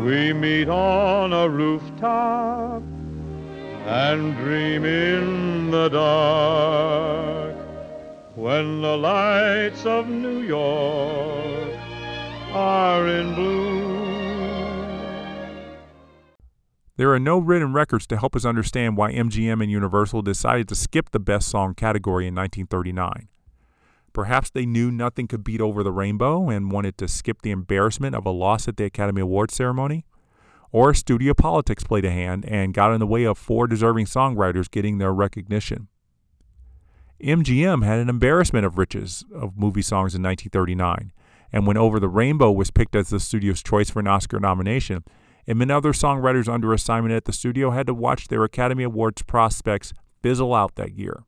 We 0.05 0.31
meet 0.31 0.69
on 0.69 1.33
a 1.33 1.49
rooftop 1.49 2.81
and 3.85 4.35
dream 4.37 4.85
in 4.85 5.69
the 5.71 5.89
dark 5.89 7.57
when 8.35 8.81
the 8.81 8.95
lights 8.95 9.85
of 9.85 10.07
New 10.07 10.39
York 10.43 11.73
are 12.53 13.05
in 13.07 13.35
bloom. 13.35 13.86
There 16.97 17.13
are 17.13 17.19
no 17.19 17.37
written 17.37 17.73
records 17.73 18.07
to 18.07 18.17
help 18.17 18.35
us 18.35 18.43
understand 18.43 18.97
why 18.97 19.13
MGM 19.13 19.61
and 19.61 19.71
Universal 19.71 20.23
decided 20.23 20.67
to 20.67 20.75
skip 20.75 21.11
the 21.11 21.19
Best 21.19 21.47
Song 21.47 21.75
category 21.75 22.25
in 22.25 22.33
1939. 22.33 23.29
Perhaps 24.13 24.49
they 24.49 24.65
knew 24.65 24.91
nothing 24.91 25.27
could 25.27 25.43
beat 25.43 25.61
Over 25.61 25.83
the 25.83 25.91
Rainbow 25.91 26.49
and 26.49 26.71
wanted 26.71 26.97
to 26.97 27.07
skip 27.07 27.43
the 27.43 27.51
embarrassment 27.51 28.15
of 28.15 28.25
a 28.25 28.31
loss 28.31 28.67
at 28.67 28.77
the 28.77 28.85
Academy 28.85 29.21
Awards 29.21 29.53
ceremony. 29.53 30.05
Or 30.71 30.95
studio 30.95 31.35
politics 31.35 31.83
played 31.83 32.03
a 32.03 32.09
hand 32.09 32.45
and 32.45 32.73
got 32.73 32.91
in 32.91 32.99
the 32.99 33.05
way 33.05 33.25
of 33.25 33.37
four 33.37 33.67
deserving 33.67 34.07
songwriters 34.07 34.69
getting 34.69 34.97
their 34.97 35.13
recognition. 35.13 35.89
MGM 37.23 37.85
had 37.85 37.99
an 37.99 38.09
embarrassment 38.09 38.65
of 38.65 38.79
riches 38.79 39.23
of 39.31 39.55
movie 39.55 39.83
songs 39.83 40.15
in 40.15 40.23
1939, 40.23 41.13
and 41.53 41.67
when 41.67 41.77
Over 41.77 41.99
the 41.99 42.09
Rainbow 42.09 42.51
was 42.51 42.71
picked 42.71 42.95
as 42.95 43.09
the 43.09 43.19
studio's 43.19 43.61
choice 43.61 43.91
for 43.91 43.99
an 43.99 44.07
Oscar 44.07 44.39
nomination, 44.39 45.03
it 45.47 45.55
meant 45.55 45.71
other 45.71 45.93
songwriters 45.93 46.47
under 46.47 46.73
assignment 46.73 47.15
at 47.15 47.25
the 47.25 47.33
studio 47.33 47.71
had 47.71 47.87
to 47.87 47.93
watch 47.93 48.27
their 48.27 48.43
Academy 48.43 48.83
Awards 48.83 49.23
prospects 49.23 49.93
fizzle 50.21 50.53
out 50.53 50.75
that 50.75 50.93
year. 50.93 51.23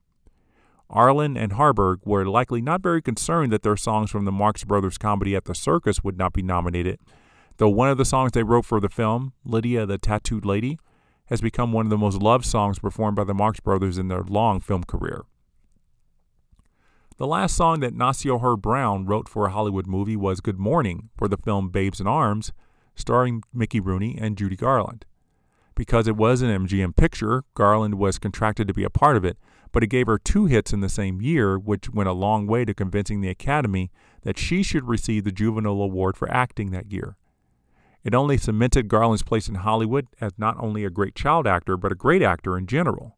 Arlen 0.89 1.38
and 1.38 1.53
Harburg 1.53 2.01
were 2.03 2.26
likely 2.26 2.61
not 2.61 2.82
very 2.82 3.01
concerned 3.01 3.51
that 3.53 3.63
their 3.63 3.78
songs 3.78 4.11
from 4.11 4.26
the 4.26 4.32
Marx 4.32 4.63
Brothers 4.63 4.97
comedy 4.97 5.36
At 5.36 5.45
the 5.45 5.55
Circus 5.55 6.03
would 6.03 6.17
not 6.17 6.34
be 6.34 6.41
nominated, 6.41 6.99
though 7.57 7.70
one 7.70 7.89
of 7.89 7.97
the 7.97 8.05
songs 8.05 8.34
they 8.34 8.43
wrote 8.43 8.65
for 8.65 8.80
the 8.80 8.89
film, 8.89 9.34
Lydia 9.45 9.86
the 9.86 9.97
Tattooed 9.97 10.45
Lady, 10.45 10.78
has 11.28 11.41
become 11.41 11.72
one 11.72 11.86
of 11.86 11.89
the 11.91 11.97
most 11.97 12.22
loved 12.22 12.45
songs 12.45 12.80
performed 12.80 13.15
by 13.15 13.24
the 13.24 13.36
Marx 13.36 13.59
Brothers 13.59 13.97
in 13.97 14.07
their 14.07 14.24
long 14.24 14.59
film 14.59 14.84
career. 14.84 15.24
The 17.17 17.28
last 17.28 17.55
song 17.55 17.82
that 17.82 17.93
Nacio 17.93 18.41
Herb 18.41 18.61
Brown 18.61 19.05
wrote 19.05 19.30
for 19.30 19.45
a 19.45 19.51
Hollywood 19.51 19.86
movie 19.86 20.15
was 20.15 20.41
Good 20.41 20.57
Morning 20.57 21.09
for 21.15 21.28
the 21.28 21.38
film 21.38 21.70
Babes 21.70 22.01
in 22.01 22.07
Arms, 22.07 22.51
starring 22.99 23.43
Mickey 23.53 23.79
Rooney 23.79 24.17
and 24.19 24.37
Judy 24.37 24.55
Garland. 24.55 25.05
Because 25.75 26.07
it 26.07 26.17
was 26.17 26.41
an 26.41 26.49
MGM 26.49 26.95
picture, 26.95 27.43
Garland 27.53 27.95
was 27.95 28.19
contracted 28.19 28.67
to 28.67 28.73
be 28.73 28.83
a 28.83 28.89
part 28.89 29.15
of 29.15 29.23
it, 29.23 29.37
but 29.71 29.83
it 29.83 29.87
gave 29.87 30.07
her 30.07 30.17
two 30.17 30.45
hits 30.45 30.73
in 30.73 30.81
the 30.81 30.89
same 30.89 31.21
year, 31.21 31.57
which 31.57 31.89
went 31.89 32.09
a 32.09 32.13
long 32.13 32.47
way 32.47 32.65
to 32.65 32.73
convincing 32.73 33.21
the 33.21 33.29
Academy 33.29 33.91
that 34.23 34.37
she 34.37 34.61
should 34.63 34.87
receive 34.87 35.23
the 35.23 35.31
Juvenile 35.31 35.81
Award 35.81 36.17
for 36.17 36.29
acting 36.31 36.71
that 36.71 36.91
year. 36.91 37.15
It 38.03 38.15
only 38.15 38.37
cemented 38.37 38.87
Garland's 38.87 39.23
place 39.23 39.47
in 39.47 39.55
Hollywood 39.55 40.07
as 40.19 40.31
not 40.37 40.57
only 40.59 40.85
a 40.85 40.89
great 40.89 41.15
child 41.15 41.45
actor, 41.47 41.77
but 41.77 41.91
a 41.91 41.95
great 41.95 42.21
actor 42.21 42.57
in 42.57 42.65
general. 42.65 43.17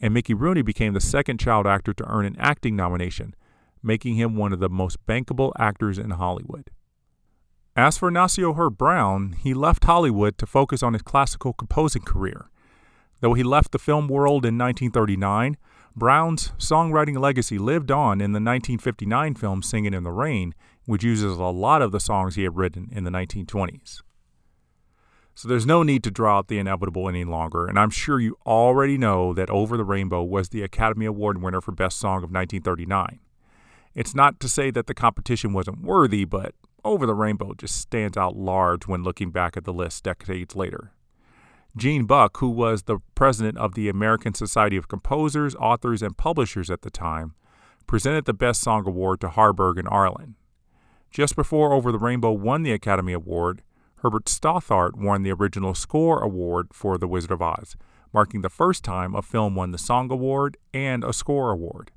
And 0.00 0.12
Mickey 0.12 0.34
Rooney 0.34 0.62
became 0.62 0.94
the 0.94 1.00
second 1.00 1.38
child 1.38 1.66
actor 1.66 1.92
to 1.94 2.08
earn 2.08 2.26
an 2.26 2.36
acting 2.38 2.74
nomination, 2.74 3.34
making 3.82 4.16
him 4.16 4.36
one 4.36 4.52
of 4.52 4.60
the 4.60 4.68
most 4.68 5.04
bankable 5.06 5.52
actors 5.58 5.98
in 5.98 6.10
Hollywood. 6.10 6.70
As 7.74 7.96
for 7.96 8.10
Nacio 8.10 8.54
Herb 8.54 8.76
Brown, 8.76 9.34
he 9.40 9.54
left 9.54 9.84
Hollywood 9.84 10.36
to 10.36 10.46
focus 10.46 10.82
on 10.82 10.92
his 10.92 11.00
classical 11.00 11.54
composing 11.54 12.02
career. 12.02 12.50
Though 13.20 13.32
he 13.32 13.42
left 13.42 13.72
the 13.72 13.78
film 13.78 14.08
world 14.08 14.44
in 14.44 14.58
1939, 14.58 15.56
Brown's 15.96 16.52
songwriting 16.58 17.18
legacy 17.18 17.58
lived 17.58 17.90
on 17.90 18.20
in 18.20 18.32
the 18.32 18.40
1959 18.40 19.34
film 19.36 19.62
Singing 19.62 19.94
in 19.94 20.02
the 20.02 20.10
Rain, 20.10 20.54
which 20.84 21.02
uses 21.02 21.38
a 21.38 21.44
lot 21.44 21.80
of 21.80 21.92
the 21.92 22.00
songs 22.00 22.34
he 22.34 22.42
had 22.42 22.56
written 22.56 22.90
in 22.92 23.04
the 23.04 23.10
1920s. 23.10 24.02
So 25.34 25.48
there's 25.48 25.64
no 25.64 25.82
need 25.82 26.04
to 26.04 26.10
draw 26.10 26.38
out 26.38 26.48
the 26.48 26.58
inevitable 26.58 27.08
any 27.08 27.24
longer, 27.24 27.66
and 27.66 27.78
I'm 27.78 27.88
sure 27.88 28.20
you 28.20 28.36
already 28.44 28.98
know 28.98 29.32
that 29.32 29.48
Over 29.48 29.78
the 29.78 29.84
Rainbow 29.84 30.22
was 30.22 30.50
the 30.50 30.62
Academy 30.62 31.06
Award 31.06 31.40
winner 31.40 31.62
for 31.62 31.72
Best 31.72 31.98
Song 31.98 32.18
of 32.18 32.30
1939. 32.30 33.18
It's 33.94 34.14
not 34.14 34.40
to 34.40 34.48
say 34.48 34.70
that 34.70 34.86
the 34.86 34.94
competition 34.94 35.54
wasn't 35.54 35.82
worthy, 35.82 36.26
but 36.26 36.54
Over 36.84 37.06
the 37.06 37.14
Rainbow 37.14 37.54
just 37.54 37.76
stands 37.76 38.16
out 38.16 38.36
large 38.36 38.88
when 38.88 39.04
looking 39.04 39.30
back 39.30 39.56
at 39.56 39.64
the 39.64 39.72
list 39.72 40.02
decades 40.02 40.56
later. 40.56 40.92
Gene 41.76 42.06
Buck, 42.06 42.38
who 42.38 42.50
was 42.50 42.82
the 42.82 42.98
president 43.14 43.56
of 43.56 43.74
the 43.74 43.88
American 43.88 44.34
Society 44.34 44.76
of 44.76 44.88
Composers, 44.88 45.54
Authors, 45.54 46.02
and 46.02 46.16
Publishers 46.16 46.70
at 46.70 46.82
the 46.82 46.90
time, 46.90 47.34
presented 47.86 48.24
the 48.24 48.34
Best 48.34 48.60
Song 48.60 48.86
Award 48.86 49.20
to 49.20 49.28
Harburg 49.28 49.78
and 49.78 49.88
Arlen. 49.88 50.34
Just 51.10 51.36
before 51.36 51.72
Over 51.72 51.92
the 51.92 51.98
Rainbow 51.98 52.32
won 52.32 52.62
the 52.62 52.72
Academy 52.72 53.12
Award, 53.12 53.62
Herbert 53.96 54.28
Stothart 54.28 54.96
won 54.96 55.22
the 55.22 55.32
Original 55.32 55.74
Score 55.74 56.20
Award 56.20 56.68
for 56.72 56.98
The 56.98 57.06
Wizard 57.06 57.30
of 57.30 57.40
Oz, 57.40 57.76
marking 58.12 58.42
the 58.42 58.50
first 58.50 58.82
time 58.82 59.14
a 59.14 59.22
film 59.22 59.54
won 59.54 59.70
the 59.70 59.78
Song 59.78 60.10
Award 60.10 60.56
and 60.74 61.04
a 61.04 61.12
Score 61.12 61.52
Award. 61.52 61.92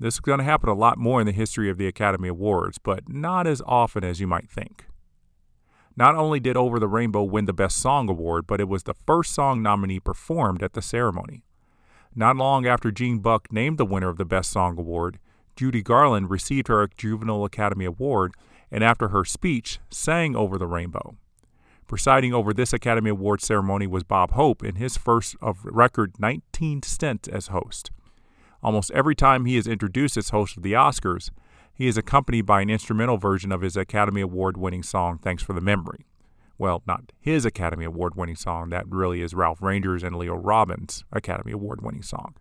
This 0.00 0.14
is 0.14 0.20
going 0.20 0.38
to 0.38 0.44
happen 0.44 0.70
a 0.70 0.74
lot 0.74 0.96
more 0.96 1.20
in 1.20 1.26
the 1.26 1.32
history 1.32 1.68
of 1.68 1.76
the 1.76 1.86
Academy 1.86 2.28
Awards, 2.28 2.78
but 2.78 3.06
not 3.06 3.46
as 3.46 3.60
often 3.66 4.02
as 4.02 4.18
you 4.18 4.26
might 4.26 4.48
think. 4.48 4.86
Not 5.94 6.14
only 6.14 6.40
did 6.40 6.56
Over 6.56 6.78
the 6.78 6.88
Rainbow 6.88 7.22
win 7.22 7.44
the 7.44 7.52
Best 7.52 7.76
Song 7.76 8.08
Award, 8.08 8.46
but 8.46 8.62
it 8.62 8.68
was 8.68 8.84
the 8.84 8.94
first 8.94 9.34
song 9.34 9.62
nominee 9.62 10.00
performed 10.00 10.62
at 10.62 10.72
the 10.72 10.80
ceremony. 10.80 11.44
Not 12.14 12.36
long 12.36 12.66
after 12.66 12.90
Gene 12.90 13.18
Buck 13.18 13.52
named 13.52 13.76
the 13.76 13.84
winner 13.84 14.08
of 14.08 14.16
the 14.16 14.24
Best 14.24 14.50
Song 14.50 14.78
Award, 14.78 15.18
Judy 15.54 15.82
Garland 15.82 16.30
received 16.30 16.68
her 16.68 16.88
Juvenile 16.96 17.44
Academy 17.44 17.84
Award 17.84 18.32
and 18.70 18.82
after 18.82 19.08
her 19.08 19.26
speech 19.26 19.80
sang 19.90 20.34
Over 20.34 20.56
the 20.56 20.66
Rainbow. 20.66 21.16
Presiding 21.86 22.32
over 22.32 22.54
this 22.54 22.72
Academy 22.72 23.10
Award 23.10 23.42
ceremony 23.42 23.86
was 23.86 24.04
Bob 24.04 24.30
Hope 24.30 24.64
in 24.64 24.76
his 24.76 24.96
first 24.96 25.36
of 25.42 25.58
record 25.66 26.14
19 26.18 26.84
stints 26.84 27.28
as 27.28 27.48
host. 27.48 27.90
Almost 28.62 28.90
every 28.92 29.14
time 29.14 29.44
he 29.44 29.56
is 29.56 29.66
introduced 29.66 30.16
as 30.16 30.30
host 30.30 30.56
of 30.56 30.62
the 30.62 30.72
Oscars, 30.72 31.30
he 31.72 31.86
is 31.86 31.96
accompanied 31.96 32.42
by 32.42 32.60
an 32.60 32.70
instrumental 32.70 33.16
version 33.16 33.52
of 33.52 33.62
his 33.62 33.76
Academy 33.76 34.20
Award 34.20 34.56
winning 34.56 34.82
song, 34.82 35.18
Thanks 35.18 35.42
for 35.42 35.54
the 35.54 35.62
Memory. 35.62 36.06
Well, 36.58 36.82
not 36.86 37.12
his 37.18 37.46
Academy 37.46 37.86
Award 37.86 38.16
winning 38.16 38.36
song, 38.36 38.68
that 38.68 38.86
really 38.86 39.22
is 39.22 39.32
Ralph 39.32 39.62
Rainger's 39.62 40.02
and 40.02 40.14
Leo 40.16 40.34
Robin's 40.34 41.04
Academy 41.10 41.52
Award 41.52 41.80
winning 41.80 42.02
song. 42.02 42.34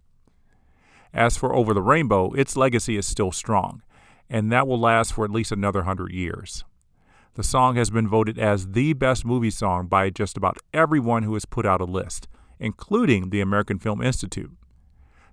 As 1.13 1.38
for 1.38 1.55
Over 1.55 1.74
the 1.74 1.82
Rainbow, 1.82 2.34
its 2.34 2.57
legacy 2.57 2.97
is 2.97 3.05
still 3.05 3.32
strong, 3.32 3.82
and 4.30 4.51
that 4.51 4.67
will 4.67 4.80
last 4.80 5.13
for 5.13 5.24
at 5.24 5.32
least 5.32 5.53
another 5.53 5.84
hundred 5.84 6.11
years. 6.11 6.65
The 7.36 7.43
song 7.43 7.78
has 7.78 7.89
been 7.89 8.09
voted 8.09 8.38
as 8.38 8.72
the 8.72 8.91
best 8.91 9.24
movie 9.24 9.51
song 9.51 9.88
by 9.88 10.09
just 10.09 10.36
about 10.36 10.57
everyone 10.74 11.24
who 11.24 11.34
has 11.36 11.45
put 11.45 11.65
out 11.65 11.80
a 11.80 11.86
list, 11.86 12.28
including 12.59 13.30
the 13.30 13.39
American 13.39 13.80
Film 13.80 14.01
Institute. 14.01 14.51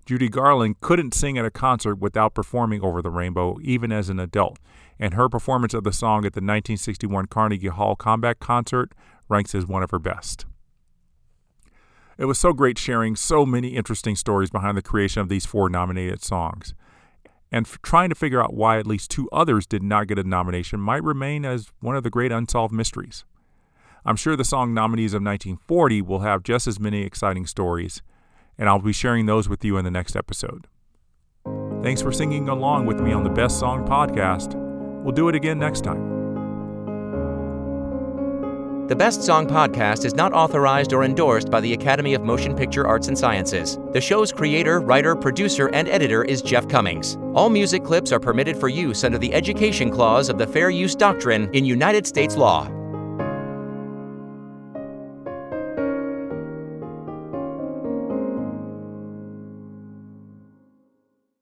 Judy 0.07 0.29
Garland 0.29 0.81
couldn't 0.81 1.15
sing 1.15 1.37
at 1.37 1.45
a 1.45 1.51
concert 1.51 1.97
without 1.97 2.33
performing 2.33 2.81
Over 2.81 3.03
the 3.03 3.11
Rainbow, 3.11 3.59
even 3.61 3.91
as 3.91 4.09
an 4.09 4.21
adult, 4.21 4.61
and 5.01 5.15
her 5.15 5.29
performance 5.29 5.75
of 5.75 5.83
the 5.83 5.93
song 5.93 6.19
at 6.19 6.33
the 6.33 6.39
1961 6.39 7.27
Carnegie 7.27 7.67
Hall 7.67 7.97
comeback 7.97 8.39
concert 8.39 8.93
ranks 9.29 9.53
as 9.53 9.67
one 9.67 9.83
of 9.83 9.91
her 9.91 9.99
best. 9.99 10.47
It 12.19 12.27
was 12.27 12.39
so 12.39 12.53
great 12.53 12.79
sharing 12.79 13.17
so 13.17 13.45
many 13.45 13.71
interesting 13.71 14.15
stories 14.15 14.49
behind 14.49 14.77
the 14.77 14.83
creation 14.83 15.21
of 15.21 15.29
these 15.29 15.45
four 15.45 15.69
nominated 15.69 16.23
songs. 16.23 16.73
And 17.51 17.67
trying 17.83 18.09
to 18.09 18.15
figure 18.15 18.43
out 18.43 18.55
why 18.55 18.79
at 18.79 18.87
least 18.87 19.11
two 19.11 19.29
others 19.33 19.67
did 19.67 19.83
not 19.83 20.07
get 20.07 20.21
a 20.21 20.25
nomination 20.25 20.79
might 20.79 21.03
remain 21.03 21.45
as 21.45 21.73
one 21.81 21.97
of 21.97 22.05
the 22.05 22.11
great 22.11 22.31
unsolved 22.31 22.73
mysteries. 22.73 23.25
I'm 24.05 24.17
sure 24.17 24.37
the 24.37 24.45
song 24.45 24.73
nominees 24.73 25.15
of 25.15 25.23
1940 25.23 26.01
will 26.03 26.21
have 26.21 26.45
just 26.45 26.69
as 26.69 26.79
many 26.79 27.03
exciting 27.03 27.45
stories, 27.45 28.03
and 28.59 28.69
I'll 28.69 28.79
be 28.79 28.93
sharing 28.93 29.27
those 29.27 29.49
with 29.49 29.65
you 29.65 29.77
in 29.77 29.85
the 29.85 29.91
next 29.91 30.17
episode. 30.17 30.67
Thanks 31.83 32.03
for 32.03 32.13
singing 32.13 32.49
along 32.49 32.87
with 32.87 33.01
me 33.01 33.13
on 33.13 33.23
the 33.23 33.31
Best 33.31 33.59
Song 33.59 33.87
podcast. 33.87 34.55
We'll 35.03 35.15
do 35.15 35.29
it 35.29 35.35
again 35.35 35.59
next 35.59 35.85
time. 35.85 36.17
The 38.89 38.95
Best 38.95 39.25
Song 39.25 39.49
podcast 39.49 40.05
is 40.05 40.15
not 40.15 40.33
authorized 40.33 40.93
or 40.93 41.03
endorsed 41.03 41.51
by 41.51 41.61
the 41.61 41.73
Academy 41.73 42.15
of 42.15 42.23
Motion 42.23 42.55
Picture 42.55 42.87
Arts 42.87 43.09
and 43.09 43.19
Sciences. 43.19 43.81
The 43.93 44.01
show's 44.01 44.31
creator, 44.31 44.81
writer, 44.81 45.17
producer, 45.17 45.67
and 45.73 45.89
editor 45.89 46.23
is 46.23 46.41
Jeff 46.41 46.69
Commings. 46.69 47.17
All 47.35 47.51
music 47.51 47.83
clips 47.83 48.13
are 48.13 48.21
permitted 48.21 48.57
for 48.57 48.69
use 48.69 49.03
under 49.03 49.19
the 49.19 49.35
Education 49.35 49.91
Clause 49.91 50.29
of 50.29 50.39
the 50.39 50.47
Fair 50.47 50.71
Use 50.71 50.95
Doctrine 50.95 51.51
in 51.53 51.65
United 51.65 52.07
States 52.07 52.37
law. 52.37 52.69